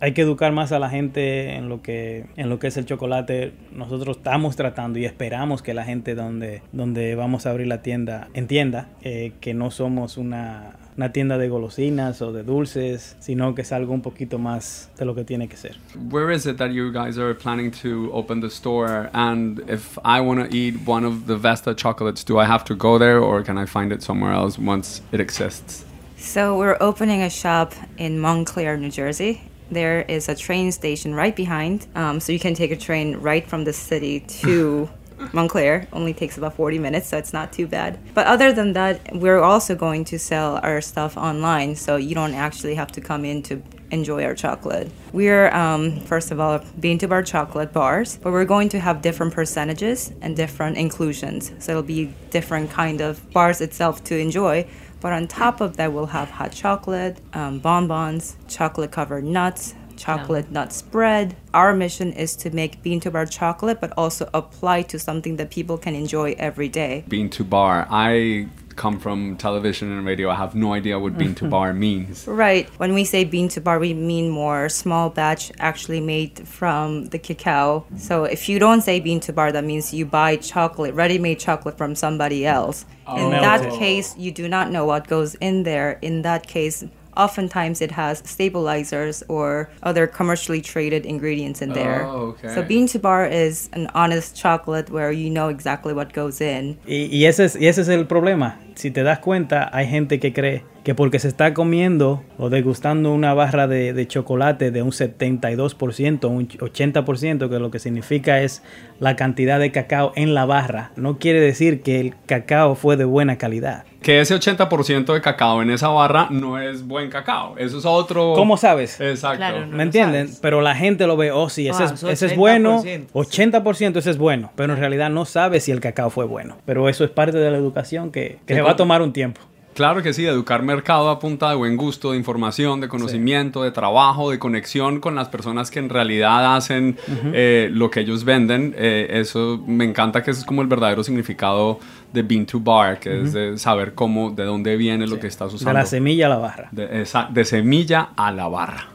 hay 0.00 0.12
que 0.12 0.22
educar 0.22 0.52
más 0.52 0.72
a 0.72 0.78
la 0.78 0.90
gente 0.90 1.54
en 1.54 1.68
lo 1.68 1.82
que 1.82 2.26
en 2.36 2.48
lo 2.48 2.58
que 2.58 2.68
es 2.68 2.76
el 2.76 2.86
chocolate. 2.86 3.52
Nosotros 3.72 4.18
estamos 4.18 4.56
tratando 4.56 4.98
y 4.98 5.04
esperamos 5.04 5.62
que 5.62 5.74
la 5.74 5.84
gente 5.84 6.14
donde 6.14 6.62
donde 6.72 7.14
vamos 7.14 7.46
a 7.46 7.50
abrir 7.50 7.66
la 7.66 7.82
tienda 7.82 8.28
entienda 8.34 8.88
eh, 9.02 9.32
que 9.40 9.54
no 9.54 9.70
somos 9.70 10.16
una 10.16 10.76
una 10.96 11.12
tienda 11.12 11.38
de 11.38 11.48
golosinas 11.48 12.20
o 12.22 12.32
de 12.32 12.42
dulces, 12.42 13.16
sino 13.20 13.54
que 13.54 13.62
es 13.62 13.70
algo 13.70 13.94
un 13.94 14.02
poquito 14.02 14.40
más 14.40 14.90
de 14.98 15.04
lo 15.04 15.14
que 15.14 15.22
tiene 15.22 15.48
que 15.48 15.56
ser. 15.56 15.76
Where 16.10 16.34
is 16.34 16.44
it 16.44 16.56
that 16.56 16.70
you 16.70 16.90
guys 16.90 17.16
are 17.18 17.34
planning 17.34 17.70
to 17.82 18.10
open 18.12 18.40
the 18.40 18.48
store? 18.48 19.08
And 19.12 19.60
if 19.70 19.96
I 19.98 20.20
want 20.20 20.40
to 20.40 20.56
eat 20.56 20.74
one 20.86 21.06
of 21.06 21.26
the 21.26 21.36
Vesta 21.36 21.72
chocolates, 21.74 22.24
do 22.24 22.40
I 22.40 22.46
have 22.46 22.64
to 22.64 22.74
go 22.74 22.98
there 22.98 23.20
or 23.20 23.44
can 23.44 23.56
I 23.56 23.66
find 23.66 23.92
it 23.92 24.02
somewhere 24.02 24.32
else 24.32 24.58
once 24.58 25.00
it 25.12 25.20
exists? 25.20 25.84
So 26.16 26.58
we're 26.58 26.76
opening 26.80 27.22
a 27.22 27.30
shop 27.30 27.74
in 27.96 28.18
Montclair, 28.18 28.76
New 28.76 28.90
Jersey. 28.90 29.40
There 29.70 30.02
is 30.02 30.28
a 30.28 30.34
train 30.34 30.72
station 30.72 31.14
right 31.14 31.34
behind, 31.34 31.86
um, 31.94 32.20
so 32.20 32.32
you 32.32 32.38
can 32.38 32.54
take 32.54 32.70
a 32.70 32.76
train 32.76 33.16
right 33.16 33.46
from 33.46 33.64
the 33.64 33.72
city 33.72 34.20
to 34.20 34.88
Montclair. 35.32 35.88
Only 35.92 36.14
takes 36.14 36.38
about 36.38 36.54
40 36.54 36.78
minutes, 36.78 37.08
so 37.08 37.18
it's 37.18 37.32
not 37.32 37.52
too 37.52 37.66
bad. 37.66 37.98
But 38.14 38.26
other 38.26 38.52
than 38.52 38.72
that, 38.74 39.14
we're 39.14 39.40
also 39.40 39.74
going 39.74 40.04
to 40.06 40.18
sell 40.18 40.58
our 40.62 40.80
stuff 40.80 41.16
online, 41.16 41.76
so 41.76 41.96
you 41.96 42.14
don't 42.14 42.34
actually 42.34 42.76
have 42.76 42.92
to 42.92 43.00
come 43.00 43.24
in 43.24 43.42
to 43.44 43.62
enjoy 43.90 44.24
our 44.24 44.34
chocolate. 44.34 44.90
We're 45.12 45.50
um, 45.54 46.00
first 46.00 46.30
of 46.30 46.40
all 46.40 46.60
bean 46.78 46.98
to 46.98 47.08
bar 47.08 47.22
chocolate 47.22 47.72
bars, 47.72 48.18
but 48.22 48.32
we're 48.32 48.44
going 48.44 48.68
to 48.70 48.80
have 48.80 49.02
different 49.02 49.32
percentages 49.32 50.12
and 50.20 50.36
different 50.36 50.76
inclusions. 50.76 51.52
So 51.58 51.72
it'll 51.72 51.82
be 51.82 52.12
different 52.30 52.70
kind 52.70 53.00
of 53.00 53.30
bars 53.32 53.60
itself 53.60 54.04
to 54.04 54.18
enjoy. 54.18 54.66
But 55.00 55.12
on 55.12 55.28
top 55.28 55.60
of 55.60 55.76
that, 55.76 55.92
we'll 55.92 56.06
have 56.06 56.30
hot 56.30 56.52
chocolate, 56.52 57.18
um, 57.32 57.60
bonbons, 57.60 58.36
chocolate 58.48 58.90
covered 58.90 59.24
nuts, 59.24 59.74
chocolate 59.96 60.50
nut 60.50 60.72
spread. 60.72 61.36
Our 61.52 61.74
mission 61.74 62.12
is 62.12 62.36
to 62.36 62.50
make 62.50 62.82
bean 62.82 63.00
to 63.00 63.10
bar 63.10 63.26
chocolate, 63.26 63.80
but 63.80 63.92
also 63.96 64.28
apply 64.32 64.82
to 64.82 64.98
something 64.98 65.36
that 65.36 65.50
people 65.50 65.78
can 65.78 65.94
enjoy 65.94 66.34
every 66.38 66.68
day. 66.68 67.04
Bean 67.08 67.30
to 67.30 67.44
bar. 67.44 67.86
I 67.90 68.48
come 68.78 68.98
from 68.98 69.36
television 69.36 69.92
and 69.92 70.06
radio. 70.06 70.30
I 70.30 70.36
have 70.36 70.54
no 70.54 70.72
idea 70.72 70.98
what 70.98 71.18
bean 71.18 71.34
to 71.34 71.48
bar 71.48 71.70
mm-hmm. 71.70 71.80
means. 71.80 72.26
Right. 72.26 72.68
When 72.78 72.94
we 72.94 73.04
say 73.04 73.24
bean 73.24 73.48
to 73.48 73.60
bar, 73.60 73.78
we 73.78 73.92
mean 73.92 74.30
more 74.30 74.68
small 74.68 75.10
batch 75.10 75.52
actually 75.58 76.00
made 76.00 76.48
from 76.48 77.06
the 77.06 77.18
cacao. 77.18 77.84
So 77.98 78.24
if 78.24 78.48
you 78.48 78.58
don't 78.58 78.82
say 78.82 79.00
bean 79.00 79.20
to 79.20 79.32
bar, 79.32 79.52
that 79.52 79.64
means 79.64 79.92
you 79.92 80.06
buy 80.06 80.36
chocolate, 80.36 80.94
ready 80.94 81.18
made 81.18 81.38
chocolate 81.40 81.76
from 81.76 81.94
somebody 81.94 82.46
else. 82.46 82.86
In 83.16 83.32
Oh. 83.34 83.40
that 83.48 83.62
case, 83.78 84.14
you 84.16 84.30
do 84.30 84.48
not 84.48 84.70
know 84.70 84.84
what 84.84 85.08
goes 85.08 85.34
in 85.36 85.64
there. 85.64 85.98
In 86.02 86.22
that 86.22 86.46
case, 86.46 86.84
oftentimes 87.18 87.82
it 87.82 87.90
has 87.90 88.22
stabilizers 88.24 89.22
or 89.28 89.68
other 89.82 90.06
commercially 90.06 90.62
traded 90.62 91.04
ingredients 91.04 91.60
in 91.60 91.70
there. 91.70 92.06
Oh, 92.06 92.36
okay. 92.38 92.54
So 92.54 92.62
bean 92.62 92.86
to 92.88 92.98
bar 92.98 93.26
is 93.26 93.68
an 93.72 93.90
honest 93.94 94.36
chocolate 94.36 94.88
where 94.88 95.10
you 95.12 95.28
know 95.28 95.48
exactly 95.48 95.92
what 95.92 96.12
goes 96.12 96.40
in. 96.40 96.78
Y, 96.86 97.08
y 97.12 97.24
ese 97.26 97.40
es, 97.40 97.56
y 97.56 97.66
ese 97.66 97.78
es 97.78 97.88
el 97.88 98.04
problema. 98.04 98.56
Si 98.78 98.92
te 98.92 99.02
das 99.02 99.18
cuenta, 99.18 99.70
hay 99.72 99.88
gente 99.88 100.20
que 100.20 100.32
cree 100.32 100.62
que 100.84 100.94
porque 100.94 101.18
se 101.18 101.26
está 101.26 101.52
comiendo 101.52 102.22
o 102.38 102.48
degustando 102.48 103.12
una 103.12 103.34
barra 103.34 103.66
de, 103.66 103.92
de 103.92 104.06
chocolate 104.06 104.70
de 104.70 104.82
un 104.82 104.92
72%, 104.92 106.28
un 106.28 106.48
80%, 106.48 107.50
que 107.50 107.58
lo 107.58 107.70
que 107.72 107.80
significa 107.80 108.40
es 108.40 108.62
la 109.00 109.16
cantidad 109.16 109.58
de 109.58 109.72
cacao 109.72 110.12
en 110.14 110.32
la 110.34 110.46
barra, 110.46 110.92
no 110.94 111.18
quiere 111.18 111.40
decir 111.40 111.82
que 111.82 112.00
el 112.00 112.14
cacao 112.26 112.76
fue 112.76 112.96
de 112.96 113.04
buena 113.04 113.36
calidad. 113.36 113.84
Que 114.02 114.20
ese 114.20 114.34
80% 114.36 115.12
de 115.12 115.20
cacao 115.20 115.60
en 115.60 115.70
esa 115.70 115.88
barra 115.88 116.28
no 116.30 116.60
es 116.60 116.86
buen 116.86 117.10
cacao. 117.10 117.58
Eso 117.58 117.78
es 117.78 117.84
otro. 117.84 118.34
¿Cómo 118.34 118.56
sabes? 118.56 119.00
Exacto. 119.00 119.66
¿Me 119.66 119.82
entienden? 119.82 120.30
Pero 120.40 120.60
la 120.60 120.76
gente 120.76 121.06
lo 121.08 121.16
ve, 121.16 121.32
oh, 121.32 121.48
sí, 121.48 121.68
ese, 121.68 121.82
Ah, 121.82 121.86
es, 121.86 121.92
eso 121.94 122.08
ese 122.08 122.26
es 122.26 122.32
80%. 122.32 122.36
bueno, 122.36 122.82
80% 123.12 123.96
ese 123.96 124.10
es 124.10 124.18
bueno, 124.18 124.52
pero 124.54 124.72
en 124.72 124.78
realidad 124.78 125.10
no 125.10 125.24
sabe 125.24 125.58
si 125.58 125.72
el 125.72 125.80
cacao 125.80 126.10
fue 126.10 126.24
bueno. 126.26 126.56
Pero 126.64 126.88
eso 126.88 127.04
es 127.04 127.10
parte 127.10 127.38
de 127.38 127.50
la 127.50 127.58
educación 127.58 128.12
que, 128.12 128.38
que 128.46 128.62
va 128.68 128.72
a 128.72 128.76
tomar 128.76 129.02
un 129.02 129.12
tiempo. 129.12 129.40
Claro 129.74 130.02
que 130.02 130.12
sí, 130.12 130.26
educar 130.26 130.64
mercado 130.64 131.08
a 131.08 131.20
punta 131.20 131.50
de 131.50 131.54
buen 131.54 131.76
gusto, 131.76 132.10
de 132.10 132.16
información, 132.18 132.80
de 132.80 132.88
conocimiento, 132.88 133.62
de 133.62 133.70
trabajo, 133.70 134.28
de 134.32 134.38
conexión 134.40 134.98
con 134.98 135.14
las 135.14 135.28
personas 135.28 135.70
que 135.70 135.78
en 135.78 135.88
realidad 135.88 136.56
hacen 136.56 136.96
eh, 137.32 137.68
lo 137.70 137.88
que 137.88 138.00
ellos 138.00 138.24
venden. 138.24 138.74
Eh, 138.76 139.06
eso 139.12 139.62
me 139.68 139.84
encanta 139.84 140.24
que 140.24 140.32
eso 140.32 140.40
es 140.40 140.46
como 140.46 140.62
el 140.62 140.66
verdadero 140.68 141.04
significado 141.04 141.78
de 142.12 142.22
bean 142.22 142.44
to 142.44 142.58
bar, 142.58 142.98
que 142.98 143.22
es 143.22 143.32
de 143.32 143.56
saber 143.56 143.94
cómo, 143.94 144.32
de 144.32 144.42
dónde 144.46 144.76
viene 144.76 145.06
lo 145.06 145.20
que 145.20 145.28
estás 145.28 145.50
De 145.50 145.56
usando. 145.56 145.74
la 145.78 145.86
semilla 145.86 146.26
a 146.26 146.30
la 146.30 146.38
barra. 146.38 146.68
De, 146.72 147.02
esa- 147.02 147.28
de 147.30 147.44
semilla 147.44 148.08
a 148.16 148.32
la 148.32 148.48
barra. 148.48 148.88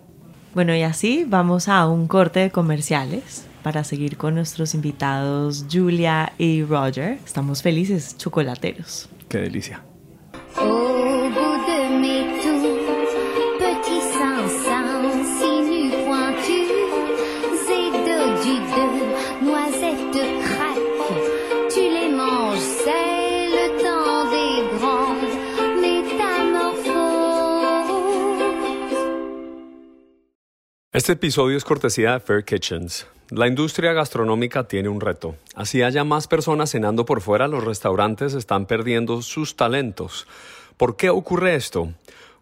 Bueno, 0.53 0.75
y 0.75 0.81
así 0.81 1.23
vamos 1.25 1.69
a 1.69 1.87
un 1.87 2.07
corte 2.09 2.41
de 2.41 2.51
comerciales 2.51 3.47
para 3.63 3.85
seguir 3.85 4.17
con 4.17 4.35
nuestros 4.35 4.73
invitados 4.73 5.65
Julia 5.71 6.33
y 6.37 6.61
Roger. 6.63 7.19
Estamos 7.25 7.61
felices, 7.61 8.17
chocolateros. 8.17 9.07
Qué 9.33 9.39
delicia. 9.39 9.83
Este 30.93 31.13
episodio 31.13 31.57
es 31.57 31.63
cortesía 31.63 32.13
de 32.13 32.19
Fair 32.19 32.45
Kitchens. 32.45 33.07
La 33.31 33.47
industria 33.47 33.93
gastronómica 33.93 34.67
tiene 34.67 34.89
un 34.89 35.01
reto. 35.01 35.35
Así 35.55 35.81
haya 35.81 36.03
más 36.03 36.27
personas 36.27 36.69
cenando 36.69 37.03
por 37.03 37.21
fuera, 37.21 37.47
los 37.47 37.63
restaurantes 37.63 38.35
están 38.35 38.67
perdiendo 38.67 39.23
sus 39.23 39.55
talentos. 39.55 40.27
¿Por 40.77 40.95
qué 40.95 41.09
ocurre 41.09 41.55
esto? 41.55 41.91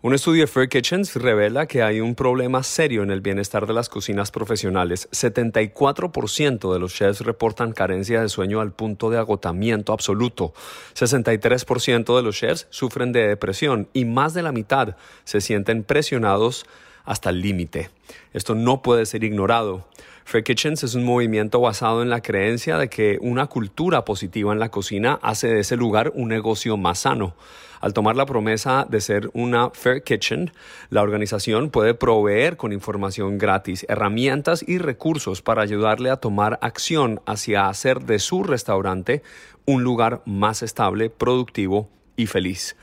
Un 0.02 0.14
estudio 0.14 0.42
de 0.42 0.48
Fair 0.48 0.68
Kitchens 0.68 1.16
revela 1.16 1.66
que 1.66 1.82
hay 1.82 2.02
un 2.02 2.14
problema 2.14 2.62
serio 2.62 3.04
en 3.04 3.12
el 3.12 3.22
bienestar 3.22 3.68
de 3.68 3.74
las 3.74 3.88
cocinas 3.88 4.32
profesionales. 4.32 5.08
74% 5.12 6.74
de 6.74 6.80
los 6.80 6.94
chefs 6.94 7.22
reportan 7.22 7.72
carencia 7.72 8.22
de 8.22 8.28
sueño 8.28 8.60
al 8.60 8.74
punto 8.74 9.10
de 9.10 9.18
agotamiento 9.18 9.94
absoluto. 9.94 10.54
63% 10.96 12.18
de 12.18 12.22
los 12.22 12.36
chefs 12.36 12.68
sufren 12.70 13.14
de 13.14 13.30
depresión 13.30 13.88
y 13.94 14.04
más 14.04 14.34
de 14.34 14.44
la 14.44 14.52
mitad 14.52 14.98
se 15.24 15.40
sienten 15.40 15.86
presionados 15.86 16.66
hasta 17.06 17.30
el 17.30 17.42
límite. 17.42 17.90
Esto 18.34 18.56
no 18.56 18.82
puede 18.82 19.06
ser 19.06 19.24
ignorado. 19.24 19.88
Fair 20.26 20.44
Kitchens 20.44 20.84
es 20.84 20.96
un 20.96 21.04
movimiento 21.04 21.60
basado 21.60 22.02
en 22.02 22.10
la 22.10 22.22
creencia 22.22 22.78
de 22.78 22.90
que 22.90 23.18
una 23.22 23.48
cultura 23.48 24.06
positiva 24.06 24.54
en 24.54 24.60
la 24.60 24.70
cocina 24.70 25.20
hace 25.22 25.48
de 25.48 25.60
ese 25.60 25.76
lugar 25.76 26.12
un 26.16 26.30
negocio 26.30 26.78
más 26.78 27.00
sano. 27.00 27.36
Al 27.82 27.94
tomar 27.94 28.16
la 28.16 28.28
promesa 28.28 28.86
de 28.88 29.02
ser 29.02 29.32
una 29.34 29.72
Fair 29.72 30.04
Kitchen, 30.04 30.52
la 30.90 31.02
organización 31.02 31.72
puede 31.72 31.96
proveer 31.96 32.56
con 32.56 32.74
información 32.74 33.40
gratis, 33.40 33.86
herramientas 33.90 34.64
y 34.68 34.78
recursos 34.78 35.42
para 35.42 35.64
ayudarle 35.64 36.12
a 36.12 36.18
tomar 36.18 36.60
acción 36.62 37.22
hacia 37.26 37.68
hacer 37.68 38.02
de 38.02 38.20
su 38.20 38.44
restaurante 38.44 39.24
un 39.66 39.84
lugar 39.84 40.22
más 40.26 40.62
estable, 40.62 41.10
productivo 41.10 41.90
y 42.16 42.28
feliz 42.28 42.76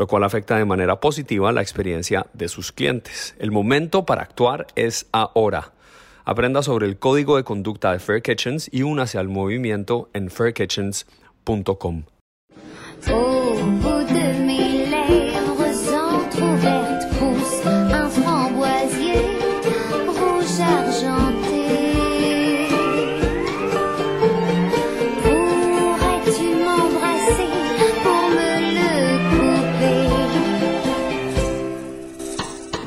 lo 0.00 0.06
cual 0.06 0.24
afecta 0.24 0.56
de 0.56 0.64
manera 0.64 0.98
positiva 0.98 1.52
la 1.52 1.60
experiencia 1.60 2.26
de 2.32 2.48
sus 2.48 2.72
clientes. 2.72 3.34
El 3.38 3.50
momento 3.50 4.06
para 4.06 4.22
actuar 4.22 4.66
es 4.74 5.06
ahora. 5.12 5.72
Aprenda 6.24 6.62
sobre 6.62 6.86
el 6.86 6.98
código 6.98 7.36
de 7.36 7.44
conducta 7.44 7.92
de 7.92 7.98
Fair 7.98 8.22
Kitchens 8.22 8.70
y 8.72 8.80
únase 8.80 9.18
al 9.18 9.28
movimiento 9.28 10.08
en 10.14 10.30
fairkitchens.com. 10.30 12.04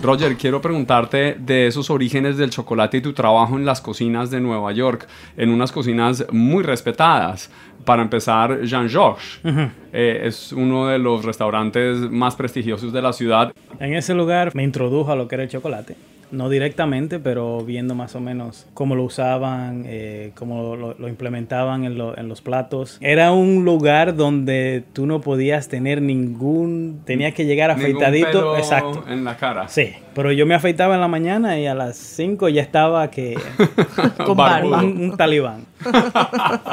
Roger, 0.04 0.36
quiero 0.36 0.60
preguntarte 0.62 1.38
de 1.39 1.68
esos 1.68 1.89
orígenes 1.89 2.36
del 2.36 2.50
chocolate 2.50 2.98
y 2.98 3.02
tu 3.02 3.13
trabajo 3.13 3.56
en 3.56 3.63
las 3.66 3.80
cocinas 3.80 4.30
de 4.30 4.42
Nueva 4.42 4.74
York, 4.74 5.08
en 5.38 5.50
unas 5.50 5.72
cocinas 5.72 6.26
muy 6.30 6.62
respetadas. 6.62 7.50
Para 7.86 8.02
empezar, 8.02 8.63
Jean-Georges 8.63 9.39
Ujú. 9.46 9.62
eh, 9.94 10.24
es 10.26 10.52
uno 10.52 10.88
de 10.88 11.00
los 11.00 11.24
restaurantes 11.24 11.98
más 12.12 12.36
prestigiosos 12.36 12.92
de 12.92 13.02
la 13.02 13.13
ciudad. 13.13 13.54
En 13.80 13.94
ese 13.94 14.13
lugar 14.13 14.54
me 14.54 14.63
introdujo 14.63 15.12
a 15.12 15.16
lo 15.16 15.30
que 15.30 15.36
era 15.36 15.44
el 15.46 15.50
chocolate. 15.50 15.96
No 16.34 16.50
directamente, 16.50 17.19
pero 17.19 17.60
viendo 17.63 17.93
más 17.93 18.15
o 18.15 18.19
menos 18.19 18.65
cómo 18.74 18.96
lo 18.96 19.04
usaban, 19.04 19.84
eh, 19.86 20.32
cómo 20.36 20.76
lo, 20.76 20.96
lo 20.96 21.08
implementaban 21.08 21.84
en, 21.86 21.96
lo- 21.98 22.17
en 22.17 22.28
los 22.28 22.41
platos. 22.41 22.98
Era 23.02 23.32
un 23.32 23.63
lugar 23.65 24.15
donde 24.15 24.84
tú 24.93 25.06
no 25.06 25.22
podías 25.22 25.67
tener 25.67 26.02
ningún... 26.02 27.02
Tenías 27.06 27.34
que 27.36 27.46
llegar 27.46 27.69
afeitadito. 27.69 28.32
pelo 28.32 28.58
Exacto. 28.58 29.04
en 29.08 29.24
la 29.24 29.38
cara. 29.38 29.67
Sí, 29.67 29.91
pero 30.15 30.32
yo 30.32 30.46
me 30.48 30.56
afeitaba 30.56 30.96
en 30.96 31.02
la 31.02 31.08
mañana 31.08 31.60
y 31.60 31.67
a 31.67 31.76
las 31.76 31.98
5 31.98 32.50
ya 32.50 32.63
estaba 32.63 33.12
que... 33.12 33.36
Con 34.26 34.36
barba. 34.36 34.80
un, 34.84 34.98
un 35.12 35.15
talibán. 35.17 35.65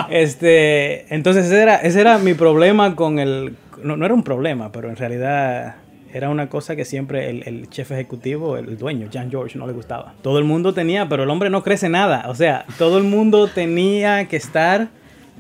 Este, 0.09 1.13
entonces 1.15 1.47
ese 1.47 1.61
era, 1.63 1.77
ese 1.77 2.01
era 2.01 2.19
mi 2.19 2.35
problema 2.35 2.97
con 2.97 3.19
el... 3.19 3.57
No, 3.83 3.97
no 3.97 4.05
era 4.05 4.15
un 4.15 4.23
problema, 4.23 4.73
pero 4.73 4.89
en 4.91 4.97
realidad 4.97 5.77
era 6.13 6.29
una 6.29 6.49
cosa 6.49 6.77
que 6.77 6.85
siempre 6.85 7.31
el, 7.31 7.43
el 7.47 7.69
chef 7.71 7.91
ejecutivo, 7.93 8.57
el 8.57 8.77
dueño, 8.79 9.09
Jean 9.11 9.31
George, 9.31 9.59
no 9.59 9.67
le 9.67 9.73
gustaba. 9.73 10.15
Todo 10.23 10.39
el 10.39 10.45
mundo 10.45 10.75
tenía, 10.75 11.09
pero 11.09 11.23
el 11.25 11.31
hombre 11.31 11.51
no 11.51 11.63
crece 11.63 11.89
nada. 11.89 12.25
O 12.29 12.35
sea, 12.35 12.65
todo 12.79 12.99
el 12.99 13.05
mundo 13.05 13.49
tenía 13.49 14.27
que 14.29 14.37
estar 14.37 14.89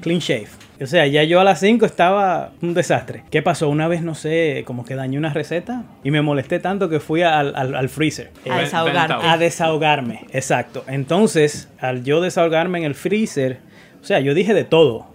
clean 0.00 0.20
shave. 0.20 0.48
O 0.82 0.86
sea, 0.86 1.06
ya 1.06 1.22
yo 1.24 1.38
a 1.40 1.44
las 1.44 1.60
5 1.60 1.84
estaba 1.84 2.52
un 2.62 2.72
desastre. 2.72 3.22
¿Qué 3.30 3.42
pasó? 3.42 3.68
Una 3.68 3.86
vez, 3.86 4.00
no 4.00 4.14
sé, 4.14 4.62
como 4.66 4.82
que 4.86 4.94
dañé 4.94 5.18
una 5.18 5.30
receta 5.30 5.84
y 6.02 6.10
me 6.10 6.22
molesté 6.22 6.58
tanto 6.58 6.88
que 6.88 7.00
fui 7.00 7.20
al, 7.20 7.54
al- 7.54 7.74
al 7.74 7.88
freezer. 7.90 8.30
A 8.50 8.60
desahogarte. 8.60 9.14
A 9.26 9.36
desahogarme, 9.36 10.24
exacto. 10.32 10.82
Entonces, 10.88 11.68
al 11.80 12.02
yo 12.02 12.22
desahogarme 12.22 12.78
en 12.78 12.84
el 12.84 12.94
freezer, 12.94 13.58
o 14.00 14.04
sea, 14.06 14.20
yo 14.20 14.32
dije 14.32 14.54
de 14.54 14.64
todo 14.64 15.08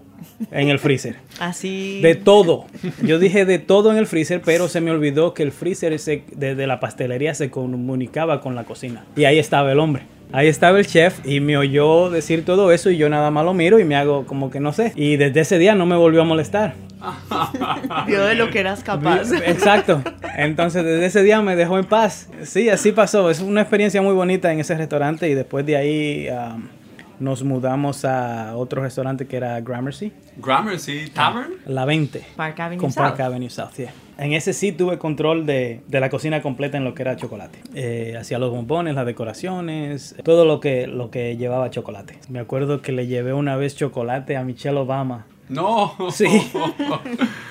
en 0.51 0.69
el 0.69 0.79
freezer. 0.79 1.15
Así. 1.39 1.99
De 2.01 2.15
todo. 2.15 2.65
Yo 3.03 3.19
dije 3.19 3.45
de 3.45 3.59
todo 3.59 3.91
en 3.91 3.97
el 3.97 4.07
freezer, 4.07 4.41
pero 4.43 4.67
se 4.67 4.81
me 4.81 4.91
olvidó 4.91 5.33
que 5.33 5.43
el 5.43 5.51
freezer 5.51 5.97
se- 5.99 6.23
de, 6.35 6.55
de 6.55 6.67
la 6.67 6.79
pastelería 6.79 7.33
se 7.33 7.49
comunicaba 7.49 8.41
con 8.41 8.55
la 8.55 8.63
cocina. 8.63 9.05
Y 9.15 9.25
ahí 9.25 9.39
estaba 9.39 9.71
el 9.71 9.79
hombre. 9.79 10.03
Ahí 10.31 10.47
estaba 10.47 10.79
el 10.79 10.87
chef 10.87 11.19
y 11.25 11.39
me 11.39 11.55
oyó 11.55 12.09
decir 12.09 12.43
todo 12.43 12.71
eso 12.71 12.89
y 12.89 12.97
yo 12.97 13.07
nada 13.09 13.29
más 13.31 13.45
lo 13.45 13.53
miro 13.53 13.79
y 13.79 13.83
me 13.85 13.95
hago 13.95 14.25
como 14.25 14.49
que 14.49 14.59
no 14.59 14.73
sé. 14.73 14.91
Y 14.95 15.17
desde 15.17 15.41
ese 15.41 15.59
día 15.59 15.75
no 15.75 15.85
me 15.85 15.95
volvió 15.95 16.21
a 16.21 16.25
molestar. 16.25 16.73
Vio 18.07 18.25
de 18.25 18.35
lo 18.35 18.49
que 18.49 18.59
eras 18.59 18.83
capaz. 18.83 19.31
Exacto. 19.45 20.01
Entonces 20.37 20.83
desde 20.83 21.05
ese 21.05 21.23
día 21.23 21.41
me 21.41 21.55
dejó 21.55 21.77
en 21.77 21.85
paz. 21.85 22.29
Sí, 22.43 22.69
así 22.69 22.91
pasó. 22.91 23.29
Es 23.29 23.39
una 23.39 23.61
experiencia 23.61 24.01
muy 24.01 24.13
bonita 24.13 24.51
en 24.51 24.59
ese 24.59 24.75
restaurante 24.75 25.29
y 25.29 25.35
después 25.35 25.65
de 25.65 25.77
ahí 25.77 26.27
um, 26.29 26.63
nos 27.19 27.43
mudamos 27.43 28.05
a 28.05 28.55
otro 28.55 28.81
restaurante 28.81 29.27
que 29.27 29.37
era 29.37 29.59
Gramercy. 29.61 30.11
Gramercy 30.37 31.09
Tavern. 31.13 31.53
La 31.65 31.85
20. 31.85 32.23
Park 32.35 32.59
Avenue 32.59 32.79
Con 32.81 32.91
South. 32.91 33.03
Park 33.03 33.19
Avenue 33.21 33.49
South, 33.49 33.73
yeah. 33.77 33.91
En 34.17 34.31
ese 34.33 34.53
sí 34.53 34.71
tuve 34.71 34.97
control 34.97 35.45
de, 35.45 35.81
de 35.87 35.99
la 35.99 36.09
cocina 36.09 36.41
completa 36.41 36.77
en 36.77 36.83
lo 36.85 36.93
que 36.93 37.01
era 37.01 37.15
chocolate. 37.17 37.59
Eh, 37.73 38.15
hacía 38.19 38.39
los 38.39 38.49
bombones, 38.51 38.95
las 38.95 39.05
decoraciones, 39.05 40.15
todo 40.23 40.45
lo 40.45 40.59
que, 40.61 40.87
lo 40.87 41.11
que 41.11 41.35
llevaba 41.37 41.69
chocolate. 41.69 42.17
Me 42.29 42.39
acuerdo 42.39 42.81
que 42.81 42.91
le 42.93 43.07
llevé 43.07 43.33
una 43.33 43.55
vez 43.57 43.75
chocolate 43.75 44.37
a 44.37 44.43
Michelle 44.43 44.77
Obama. 44.77 45.25
No. 45.49 45.93
Sí. 46.11 46.25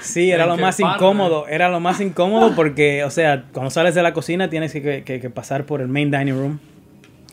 Sí, 0.00 0.30
era 0.30 0.44
¿En 0.44 0.50
lo 0.50 0.56
más 0.56 0.80
incómodo. 0.80 1.46
Era 1.48 1.68
lo 1.68 1.80
más 1.80 2.00
incómodo 2.00 2.54
porque, 2.54 3.04
o 3.04 3.10
sea, 3.10 3.44
cuando 3.52 3.70
sales 3.70 3.94
de 3.94 4.02
la 4.02 4.12
cocina 4.12 4.48
tienes 4.50 4.72
que, 4.72 5.02
que- 5.04 5.20
que 5.20 5.30
pasar 5.30 5.64
por 5.64 5.80
el 5.80 5.88
main 5.88 6.10
dining 6.10 6.34
room. 6.34 6.58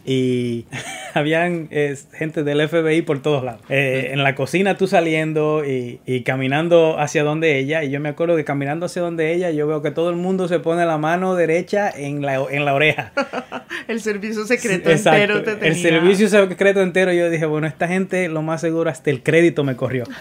Y 0.06 0.66
habían 1.14 1.68
eh, 1.72 1.96
gente 2.14 2.44
del 2.44 2.68
FBI 2.68 3.02
por 3.04 3.22
todos 3.22 3.44
lados. 3.44 3.62
Eh, 3.70 4.10
en 4.14 4.24
la 4.24 4.36
cocina 4.36 4.78
tú 4.78 4.88
saliendo 4.88 5.64
y, 5.66 6.00
y 6.06 6.24
caminando 6.24 7.00
hacia 7.00 7.24
donde 7.24 7.60
ella. 7.60 7.84
Y 7.84 7.92
yo 7.92 8.00
me 8.00 8.10
acuerdo 8.10 8.36
que 8.36 8.44
caminando 8.44 8.86
hacia 8.88 9.02
donde 9.02 9.34
ella, 9.34 9.52
yo 9.52 9.68
veo 9.68 9.82
que 9.82 9.92
todo 9.92 10.10
el 10.10 10.16
mundo 10.16 10.48
se 10.48 10.60
pone 10.60 10.86
la 10.86 10.98
mano 10.98 11.36
derecha 11.36 11.90
en 11.90 12.22
la, 12.22 12.36
en 12.50 12.66
la 12.66 12.74
oreja. 12.74 13.12
El 13.88 14.00
servicio 14.02 14.46
secreto 14.46 14.90
Exacto. 14.90 15.20
entero 15.20 15.44
te 15.44 15.56
tenía. 15.56 15.70
El 15.70 15.76
servicio 15.76 16.28
secreto 16.30 16.82
entero. 16.82 17.12
Yo 17.14 17.30
dije, 17.30 17.46
bueno, 17.46 17.68
esta 17.68 17.88
gente 17.88 18.28
lo 18.30 18.42
más 18.42 18.62
seguro 18.62 18.90
hasta 18.90 19.10
el 19.10 19.24
crédito 19.24 19.64
me 19.64 19.76
corrió. 19.76 20.04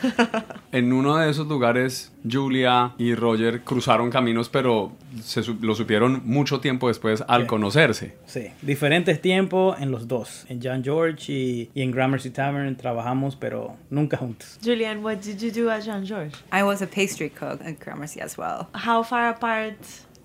En 0.73 0.93
uno 0.93 1.17
de 1.17 1.29
esos 1.29 1.49
lugares, 1.49 2.13
Julia 2.31 2.93
y 2.97 3.17
Roger 3.17 3.63
cruzaron 3.63 4.09
caminos, 4.11 4.49
pero 4.49 4.93
se 5.21 5.43
lo 5.61 5.75
supieron 5.75 6.23
mucho 6.25 6.61
tiempo 6.61 6.87
después 6.87 7.25
al 7.27 7.43
Sí. 7.43 7.47
conocerse. 7.49 8.15
Sí, 8.27 8.47
diferentes 8.63 9.21
tiempos 9.21 9.70
en 9.79 9.91
los 9.91 10.07
dos. 10.09 10.45
En 10.49 10.61
John 10.63 10.83
George 10.83 11.33
y, 11.33 11.71
y 11.75 11.83
en 11.83 11.91
Gramercy 11.91 12.31
Tavern 12.31 12.77
trabajamos, 12.77 13.37
pero 13.37 13.77
nunca 13.91 14.17
juntos. 14.17 14.59
Julian, 14.65 15.03
what 15.03 15.19
did 15.21 15.39
you 15.41 15.51
do 15.51 15.71
at 15.71 15.83
Jean 15.85 16.05
George? 16.05 16.35
I 16.53 16.63
was 16.63 16.83
a 16.83 16.87
pastry 16.87 17.31
cook 17.31 17.61
at 17.65 17.79
Gramercy 17.79 18.21
as 18.21 18.37
well. 18.37 18.69
How 18.75 19.03
far 19.03 19.29
apart 19.31 19.77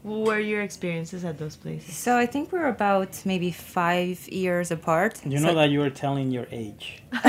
were 0.06 0.40
your 0.40 0.62
experiences 0.62 1.26
at 1.26 1.38
those 1.38 1.56
places? 1.56 1.96
So 1.96 2.16
I 2.18 2.26
think 2.28 2.52
we're 2.52 2.68
about 2.68 3.22
maybe 3.26 3.52
five 3.52 4.28
years 4.30 4.70
apart. 4.72 5.20
You 5.26 5.40
So- 5.40 5.48
know 5.48 5.56
that 5.56 5.70
you 5.72 5.82
are 5.82 5.90
telling 5.90 6.32
your 6.32 6.48
age. 6.52 7.02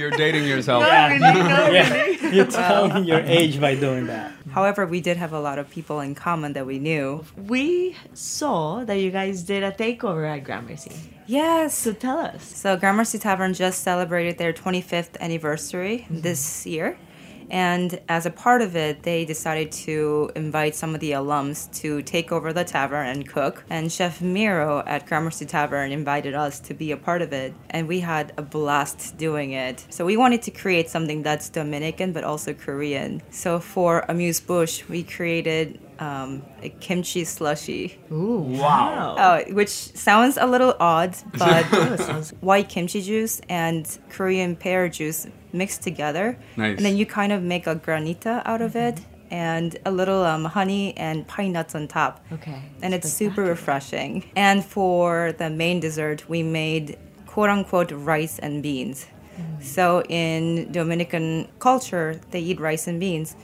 You're 0.00 0.10
dating 0.10 0.44
yourself. 0.44 0.82
Yeah, 0.84 2.06
You're 2.32 2.46
telling 2.46 3.04
your 3.04 3.20
age 3.20 3.60
by 3.60 3.74
doing 3.74 4.06
that. 4.06 4.32
However, 4.50 4.86
we 4.86 5.00
did 5.00 5.16
have 5.16 5.32
a 5.32 5.40
lot 5.40 5.58
of 5.58 5.68
people 5.70 6.00
in 6.00 6.14
common 6.14 6.54
that 6.54 6.66
we 6.66 6.78
knew. 6.78 7.24
We 7.36 7.94
saw 8.14 8.84
that 8.84 8.94
you 8.94 9.10
guys 9.10 9.42
did 9.42 9.62
a 9.62 9.72
takeover 9.72 10.24
at 10.28 10.44
Gramercy. 10.44 10.92
Yes. 11.26 11.74
So 11.76 11.92
tell 11.92 12.18
us. 12.18 12.42
So 12.56 12.76
Gramercy 12.76 13.18
Tavern 13.18 13.52
just 13.52 13.82
celebrated 13.82 14.38
their 14.38 14.52
25th 14.52 15.16
anniversary 15.20 16.06
this 16.08 16.66
year. 16.66 16.98
And 17.50 18.00
as 18.08 18.26
a 18.26 18.30
part 18.30 18.62
of 18.62 18.76
it, 18.76 19.02
they 19.02 19.24
decided 19.24 19.72
to 19.72 20.30
invite 20.34 20.74
some 20.74 20.94
of 20.94 21.00
the 21.00 21.12
alums 21.12 21.72
to 21.80 22.02
take 22.02 22.32
over 22.32 22.52
the 22.52 22.64
tavern 22.64 23.06
and 23.06 23.28
cook. 23.28 23.64
And 23.70 23.90
Chef 23.90 24.20
Miro 24.20 24.82
at 24.86 25.06
Gramercy 25.06 25.46
Tavern 25.46 25.92
invited 25.92 26.34
us 26.34 26.60
to 26.60 26.74
be 26.74 26.92
a 26.92 26.96
part 26.96 27.22
of 27.22 27.32
it. 27.32 27.54
And 27.70 27.88
we 27.88 28.00
had 28.00 28.32
a 28.36 28.42
blast 28.42 29.16
doing 29.16 29.52
it. 29.52 29.86
So 29.90 30.04
we 30.04 30.16
wanted 30.16 30.42
to 30.42 30.50
create 30.50 30.90
something 30.90 31.22
that's 31.22 31.48
Dominican 31.48 32.12
but 32.12 32.24
also 32.24 32.52
Korean. 32.54 33.22
So 33.30 33.58
for 33.58 34.04
Amuse 34.08 34.40
Bush, 34.40 34.84
we 34.88 35.02
created 35.02 35.80
um, 35.98 36.42
a 36.62 36.68
kimchi 36.68 37.24
slushy. 37.24 37.98
Ooh, 38.12 38.38
Wow. 38.38 39.16
Oh, 39.18 39.52
which 39.54 39.68
sounds 39.70 40.36
a 40.36 40.46
little 40.46 40.74
odd, 40.78 41.16
but 41.38 41.64
white 42.40 42.68
kimchi 42.68 43.00
juice 43.02 43.40
and 43.48 43.98
Korean 44.10 44.56
pear 44.56 44.88
juice 44.88 45.26
mixed 45.56 45.82
together. 45.82 46.38
Nice. 46.56 46.76
And 46.76 46.86
then 46.86 46.96
you 46.96 47.06
kind 47.06 47.32
of 47.32 47.42
make 47.42 47.66
a 47.66 47.76
granita 47.76 48.42
out 48.44 48.62
of 48.62 48.76
it 48.76 49.00
and 49.30 49.76
a 49.84 49.90
little 49.90 50.24
um, 50.24 50.44
honey 50.44 50.96
and 50.96 51.26
pine 51.26 51.52
nuts 51.52 51.74
on 51.74 51.88
top. 51.88 52.24
Okay. 52.32 52.62
And 52.82 52.94
it's 52.94 53.12
super 53.12 53.42
refreshing. 53.42 54.30
And 54.36 54.64
for 54.64 55.32
the 55.32 55.50
main 55.50 55.80
dessert, 55.80 56.28
we 56.28 56.42
made 56.42 56.98
quote 57.26 57.50
unquote 57.50 57.90
rice 57.90 58.38
and 58.38 58.62
beans. 58.62 59.06
So 59.60 60.02
in 60.08 60.72
Dominican 60.72 61.48
culture, 61.58 62.18
they 62.30 62.40
eat 62.40 62.58
rice 62.58 62.86
and 62.86 62.98
beans. 62.98 63.36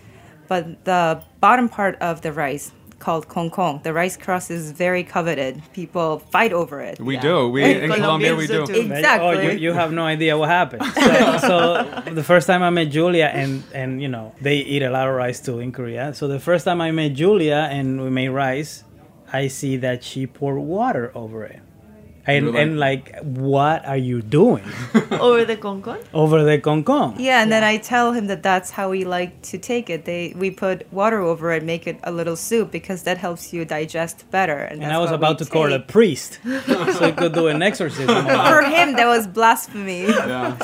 But 0.48 0.85
the 0.85 1.22
bottom 1.40 1.68
part 1.68 1.96
of 2.01 2.22
the 2.22 2.33
rice, 2.33 2.72
called 3.03 3.29
concong, 3.29 3.83
the 3.83 3.93
rice 3.93 4.17
crust 4.17 4.51
is 4.51 4.71
very 4.71 5.03
coveted. 5.03 5.61
People 5.73 6.21
fight 6.35 6.53
over 6.53 6.81
it. 6.81 7.01
We 7.01 7.17
do. 7.19 7.49
We 7.49 7.62
in 7.65 7.91
Colombia 7.91 8.35
we 8.37 8.47
do. 8.47 8.62
Exactly. 8.62 9.29
Oh, 9.29 9.41
you, 9.41 9.51
you 9.65 9.73
have 9.73 9.93
no 9.93 10.05
idea 10.05 10.38
what 10.38 10.49
happened. 10.49 10.85
So, 10.95 11.38
so 11.49 11.61
the 12.21 12.23
first 12.23 12.47
time 12.47 12.62
I 12.62 12.71
met 12.71 12.88
Julia, 12.97 13.29
and 13.35 13.65
and 13.75 14.01
you 14.01 14.09
know 14.09 14.33
they 14.41 14.59
eat 14.59 14.83
a 14.83 14.91
lot 14.91 15.09
of 15.09 15.15
rice 15.15 15.41
too 15.41 15.59
in 15.59 15.73
Korea. 15.73 16.15
So 16.15 16.29
the 16.29 16.41
first 16.41 16.65
time 16.65 16.81
I 16.81 16.91
met 16.93 17.12
Julia 17.12 17.69
and 17.71 18.01
we 18.01 18.11
made 18.11 18.29
rice, 18.29 18.85
I 19.33 19.49
see 19.49 19.77
that 19.79 20.05
she 20.05 20.27
poured 20.27 20.61
water 20.61 21.11
over 21.15 21.45
it, 21.45 21.61
and 22.27 22.47
like- 22.53 22.63
and 22.63 22.79
like, 22.79 23.19
what 23.23 23.85
are 23.87 23.97
you 23.97 24.23
doing 24.23 24.65
Over 25.11 25.45
the 25.45 25.57
concon? 25.57 25.99
over 26.15 26.45
the 26.45 26.59
concon? 26.59 27.17
Yeah, 27.19 27.43
and 27.43 27.51
then 27.51 27.65
I 27.65 27.79
tell 27.79 28.13
him 28.13 28.27
that 28.29 28.43
that's 28.43 28.71
how 28.71 28.91
we 28.91 29.05
like 29.05 29.43
to 29.51 29.59
take 29.59 29.91
it. 29.91 30.05
They 30.05 30.33
we 30.37 30.51
put 30.51 30.87
water 30.93 31.21
over 31.21 31.51
it, 31.53 31.63
make 31.65 31.87
it 31.87 31.99
a 32.05 32.13
little 32.13 32.37
soup 32.37 32.71
because 32.71 33.03
that 33.05 33.19
helps 33.19 33.53
you 33.53 33.65
digest 33.65 34.31
better. 34.31 34.59
And, 34.59 34.83
And 34.83 34.93
I 34.93 34.99
was 34.99 35.11
about 35.11 35.41
we 35.41 35.47
to 35.47 35.51
call 35.51 35.73
a 35.73 35.81
priest, 35.81 36.39
so 36.97 37.07
he 37.07 37.13
could 37.13 37.33
do 37.35 37.49
an 37.49 37.63
exorcism. 37.63 38.25
For 38.53 38.63
him, 38.63 38.95
that 38.97 39.07
was 39.07 39.27
blasphemy. 39.27 40.03
Yeah. 40.07 40.57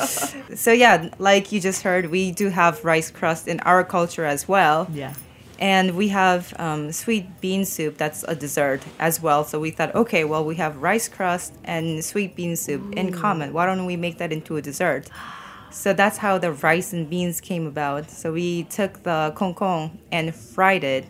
So 0.55 0.71
yeah, 0.71 1.09
like 1.19 1.51
you 1.51 1.59
just 1.59 1.81
heard, 1.83 2.09
we 2.09 2.31
do 2.31 2.49
have 2.49 2.83
rice 2.85 3.11
crust 3.11 3.47
in 3.47 3.59
our 3.61 3.83
culture 3.83 4.25
as 4.25 4.47
well. 4.47 4.87
Yeah. 4.93 5.13
And 5.59 5.97
we 5.97 6.07
have 6.07 6.53
um, 6.57 6.93
sweet 6.93 7.41
bean 7.41 7.65
soup, 7.65 7.97
that's 7.97 8.23
a 8.23 8.33
dessert 8.33 8.81
as 8.97 9.21
well. 9.21 9.43
So 9.43 9.59
we 9.59 9.71
thought, 9.71 9.93
okay, 9.93 10.23
well, 10.23 10.45
we 10.45 10.55
have 10.55 10.77
rice 10.77 11.09
crust 11.09 11.53
and 11.65 12.03
sweet 12.03 12.33
bean 12.35 12.55
soup 12.55 12.95
in 12.95 13.11
common. 13.11 13.51
Why 13.51 13.65
don't 13.65 13.85
we 13.85 13.97
make 13.97 14.17
that 14.19 14.31
into 14.31 14.55
a 14.55 14.61
dessert? 14.61 15.09
So 15.69 15.91
that's 15.93 16.17
how 16.17 16.37
the 16.37 16.53
rice 16.53 16.93
and 16.93 17.09
beans 17.09 17.41
came 17.41 17.67
about. 17.67 18.09
So 18.09 18.31
we 18.31 18.63
took 18.63 19.03
the 19.03 19.33
kong 19.35 19.53
kong 19.53 19.99
and 20.11 20.33
fried 20.33 20.85
it 20.85 21.05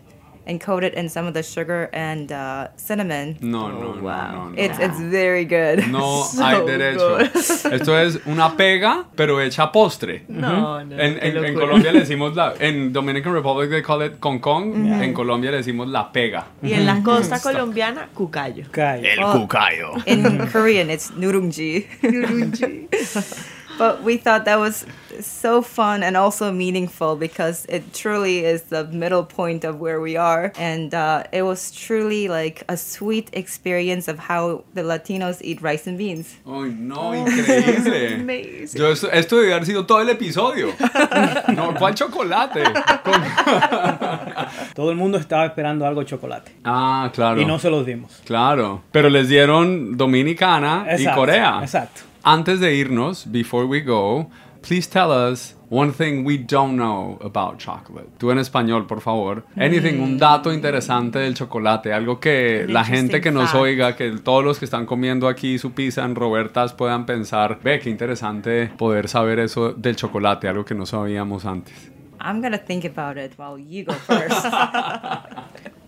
and 0.50 0.60
coat 0.60 0.82
it 0.82 0.94
in 0.94 1.08
some 1.08 1.28
of 1.28 1.34
the 1.34 1.42
sugar 1.42 1.88
and 1.92 2.32
uh, 2.32 2.66
cinnamon. 2.76 3.36
No, 3.40 3.68
no, 3.68 3.94
no, 3.94 3.94
no, 3.94 4.48
no. 4.50 4.52
It's 4.56 4.78
it's 4.80 4.98
very 4.98 5.44
good. 5.44 5.86
No 5.88 6.24
So 6.34 6.42
hay 6.44 6.56
derecho. 6.66 7.18
good. 7.18 7.72
Esto 7.72 7.96
es 7.96 8.18
una 8.26 8.56
pega, 8.56 9.04
pero 9.14 9.40
hecha 9.40 9.70
postre. 9.70 10.24
No, 10.28 10.84
no, 10.84 10.98
En, 10.98 11.18
en- 11.22 11.44
en. 11.44 11.54
Colombia 11.54 11.92
le 11.92 12.00
decimos 12.00 12.34
la. 12.34 12.54
En 12.58 12.92
Dominican 12.92 13.32
Republic 13.32 13.70
they 13.70 13.82
call 13.82 14.02
it 14.02 14.18
con 14.18 14.40
con. 14.40 14.74
En 15.00 15.14
Colombia 15.14 15.52
le 15.52 15.58
decimos 15.58 15.88
la 15.88 16.10
pega. 16.10 16.46
Y 16.62 16.72
en 16.72 16.84
la 16.86 17.00
costa 17.02 17.40
colombiana, 17.40 18.08
cucayo. 18.12 18.64
El 18.74 19.20
Well, 19.20 19.32
cucayo. 19.40 19.92
In 20.06 20.48
Korean, 20.50 20.90
it's 20.90 21.12
nurungji. 21.12 21.86
but 23.80 24.02
we 24.02 24.18
thought 24.18 24.44
that 24.44 24.58
was 24.58 24.84
so 25.20 25.62
fun 25.62 26.02
and 26.02 26.14
also 26.14 26.52
meaningful 26.52 27.16
because 27.16 27.64
it 27.64 27.94
truly 27.94 28.44
is 28.44 28.64
the 28.64 28.84
middle 28.84 29.24
point 29.24 29.64
of 29.64 29.80
where 29.80 30.02
we 30.02 30.18
are. 30.18 30.52
And 30.58 30.92
uh, 30.92 31.24
it 31.32 31.44
was 31.44 31.72
truly 31.72 32.28
like 32.28 32.62
a 32.68 32.76
sweet 32.76 33.30
experience 33.32 34.06
of 34.06 34.18
how 34.18 34.64
the 34.74 34.82
Latinos 34.82 35.40
eat 35.40 35.62
rice 35.62 35.86
and 35.86 35.96
beans. 35.96 36.36
Ay, 36.46 36.74
no, 36.76 37.24
increíble. 37.24 38.14
Amazing. 38.20 38.78
Yo 38.78 38.90
esto, 38.90 39.08
esto 39.10 39.36
debe 39.36 39.54
haber 39.54 39.64
sido 39.64 39.86
todo 39.86 40.02
el 40.02 40.10
episodio. 40.10 40.74
No, 41.54 41.74
¿cuál 41.74 41.94
chocolate? 41.94 42.62
Todo 44.74 44.90
el 44.90 44.96
mundo 44.96 45.16
estaba 45.18 45.46
esperando 45.46 45.86
algo 45.86 46.00
de 46.00 46.06
chocolate. 46.06 46.52
Ah, 46.64 47.10
claro. 47.14 47.40
Y 47.40 47.46
no 47.46 47.58
se 47.58 47.70
los 47.70 47.86
dimos. 47.86 48.20
Claro. 48.26 48.82
Pero 48.92 49.08
les 49.08 49.28
dieron 49.28 49.96
Dominicana 49.96 50.86
y 50.98 51.06
Corea. 51.06 51.60
exacto. 51.62 52.09
Antes 52.22 52.60
de 52.60 52.74
irnos, 52.74 53.26
before 53.30 53.66
we 53.66 53.80
go, 53.80 54.30
please 54.60 54.86
tell 54.88 55.10
us 55.10 55.56
one 55.70 55.92
thing 55.92 56.24
we 56.24 56.36
don't 56.36 56.76
know 56.76 57.18
about 57.22 57.58
chocolate. 57.58 58.08
Tú 58.18 58.30
en 58.30 58.38
español, 58.38 58.86
por 58.86 59.00
favor. 59.00 59.44
Anything, 59.56 60.00
un 60.00 60.18
dato 60.18 60.52
interesante 60.52 61.20
del 61.20 61.34
chocolate, 61.34 61.92
algo 61.92 62.20
que 62.20 62.64
An 62.66 62.72
la 62.74 62.84
gente 62.84 63.20
que 63.20 63.30
nos 63.30 63.54
interesting 63.54 63.60
oiga, 63.62 63.96
que 63.96 64.10
todos 64.18 64.44
los 64.44 64.58
que 64.58 64.66
están 64.66 64.84
comiendo 64.84 65.28
aquí 65.28 65.58
su 65.58 65.72
pizza 65.72 66.04
en 66.04 66.14
Robertas 66.14 66.74
puedan 66.74 67.06
pensar, 67.06 67.58
ve, 67.62 67.78
qué 67.78 67.88
interesante 67.88 68.70
poder 68.76 69.08
saber 69.08 69.38
eso 69.38 69.72
del 69.72 69.96
chocolate, 69.96 70.48
algo 70.48 70.64
que 70.64 70.74
no 70.74 70.84
sabíamos 70.84 71.46
antes. 71.46 71.90
I'm 72.22 72.42
going 72.42 72.52
to 72.52 72.58
think 72.58 72.84
about 72.84 73.16
it 73.16 73.32
while 73.38 73.58
you 73.58 73.84
go 73.84 73.94
first. 73.94 74.46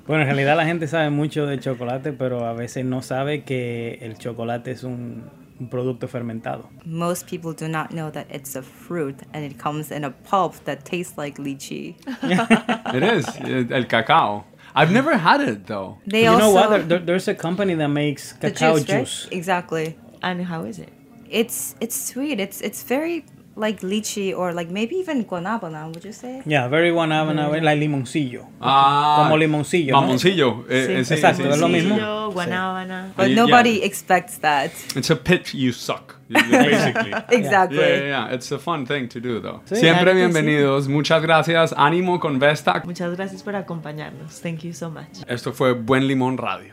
Bueno, 0.05 0.23
en 0.23 0.31
realidad 0.31 0.57
la 0.57 0.65
gente 0.65 0.89
sabe 0.89 1.11
mucho 1.11 1.47
de 1.47 1.61
chocolate, 1.61 2.13
pero 2.13 2.45
a 2.45 2.53
veces 2.53 2.85
no 2.85 3.03
sabe 3.03 3.45
que 3.45 3.99
el 4.03 4.19
chocolate 4.19 4.73
es 4.73 4.83
un, 4.83 5.23
un 5.61 5.69
producto 5.69 6.07
fermentado. 6.09 6.69
Most 6.85 7.27
people 7.27 7.53
do 7.53 7.69
not 7.69 7.91
know 7.93 8.11
that 8.11 8.27
it's 8.31 8.57
a 8.57 8.63
fruit 8.63 9.17
and 9.33 9.45
it 9.45 9.59
comes 9.59 9.91
in 9.91 10.05
a 10.05 10.11
pulp 10.11 10.55
that 10.65 10.85
tastes 10.85 11.17
like 11.19 11.39
lychee. 11.39 11.95
It 12.95 13.03
is, 13.03 13.27
el 13.41 13.73
el 13.73 13.85
cacao. 13.85 14.45
I've 14.75 14.91
never 14.93 15.17
had 15.19 15.41
it 15.41 15.67
though. 15.67 15.99
They 16.07 16.25
you 16.25 16.37
know 16.39 16.51
what? 16.53 16.71
There- 16.71 16.83
there- 16.89 17.05
there's 17.07 17.29
a 17.29 17.35
company 17.35 17.75
that 17.75 17.89
makes 17.89 18.33
cacao 18.33 18.79
juice, 18.79 18.89
right? 18.89 19.01
juice. 19.01 19.29
Exactly. 19.31 19.97
And 20.23 20.45
how 20.47 20.65
is 20.65 20.79
it? 20.79 20.89
It's 21.29 21.75
it's 21.81 21.97
sweet. 21.97 22.41
It's 22.41 22.61
it's 22.61 22.83
very 22.83 23.25
like 23.55 23.81
lychee 23.83 24.35
or 24.37 24.53
like 24.55 24.71
maybe 24.71 24.97
even 24.97 25.25
guanabana. 25.25 25.87
Would 25.93 26.05
you 26.05 26.13
say? 26.13 26.43
Yeah, 26.47 26.69
very 26.69 26.91
guanabana, 26.91 27.51
like 27.63 27.79
limoncillo. 27.79 28.47
Ah, 28.61 29.23
Como 29.25 29.37
limoncillo. 29.37 29.93
¿no? 29.93 30.01
Mamoncillo. 30.03 30.65
eh, 30.71 30.87
Sí, 30.87 31.05
sí, 31.05 31.15
exacto, 31.15 31.43
sí, 31.43 31.49
es 31.49 31.59
lo 31.59 31.67
sí, 31.67 31.73
mismo. 31.73 31.99
Yo, 31.99 32.31
guanábana. 32.33 33.13
But 33.17 33.27
Yeah. 33.29 33.37
nobody 33.37 33.83
expects 33.83 34.39
that. 34.41 34.71
It's 34.97 35.11
a 35.11 35.17
pit 35.17 35.53
you 35.55 35.73
suck, 35.73 36.15
basically. 36.29 37.13
Exactly. 37.31 37.79
Yeah, 37.79 37.89
yeah, 37.97 38.29
yeah. 38.29 38.35
It's 38.35 38.51
a 38.53 38.59
fun 38.59 38.87
thing 38.87 39.09
to 39.09 39.21
do, 39.21 39.41
though. 39.41 39.61
Sí, 39.67 39.77
Siempre 39.77 40.15
bienvenidos. 40.15 40.89
Muchas 40.89 41.21
gracias. 41.23 41.75
Ánimo 41.77 42.19
con 42.21 42.39
Vesta. 42.39 42.83
Muchas 42.85 43.15
gracias 43.17 43.43
por 43.43 43.55
acompañarnos. 43.55 44.41
Thank 44.41 44.61
you 44.65 44.73
so 44.73 44.89
much. 44.91 45.23
Esto 45.29 45.53
fue 45.53 45.73
Buen 45.75 46.07
Limón 46.07 46.39
Radio. 46.39 46.73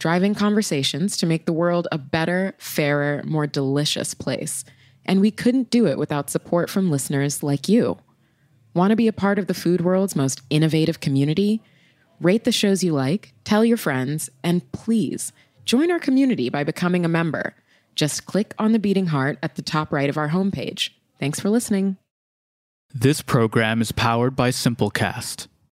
driving 0.00 0.34
conversations 0.34 1.16
to 1.18 1.26
make 1.26 1.46
the 1.46 1.52
world 1.52 1.86
a 1.92 1.98
better, 1.98 2.54
fairer, 2.58 3.22
more 3.24 3.46
delicious 3.46 4.14
place. 4.14 4.64
And 5.04 5.20
we 5.20 5.30
couldn't 5.30 5.70
do 5.70 5.86
it 5.86 5.98
without 5.98 6.30
support 6.30 6.68
from 6.68 6.90
listeners 6.90 7.42
like 7.42 7.68
you. 7.68 7.98
Want 8.74 8.90
to 8.90 8.96
be 8.96 9.08
a 9.08 9.12
part 9.12 9.38
of 9.38 9.46
the 9.46 9.54
food 9.54 9.82
world's 9.82 10.16
most 10.16 10.40
innovative 10.50 11.00
community? 11.00 11.62
Rate 12.20 12.44
the 12.44 12.52
shows 12.52 12.82
you 12.82 12.92
like, 12.92 13.32
tell 13.44 13.64
your 13.64 13.76
friends, 13.76 14.30
and 14.42 14.70
please 14.72 15.32
join 15.64 15.90
our 15.90 16.00
community 16.00 16.48
by 16.48 16.64
becoming 16.64 17.04
a 17.04 17.08
member. 17.08 17.54
Just 17.94 18.26
click 18.26 18.54
on 18.58 18.72
the 18.72 18.78
beating 18.78 19.06
heart 19.06 19.38
at 19.42 19.56
the 19.56 19.62
top 19.62 19.92
right 19.92 20.08
of 20.08 20.16
our 20.16 20.30
homepage. 20.30 20.90
Thanks 21.18 21.38
for 21.38 21.50
listening. 21.50 21.96
This 22.94 23.20
program 23.20 23.80
is 23.80 23.92
powered 23.92 24.34
by 24.34 24.50
Simplecast. 24.50 25.46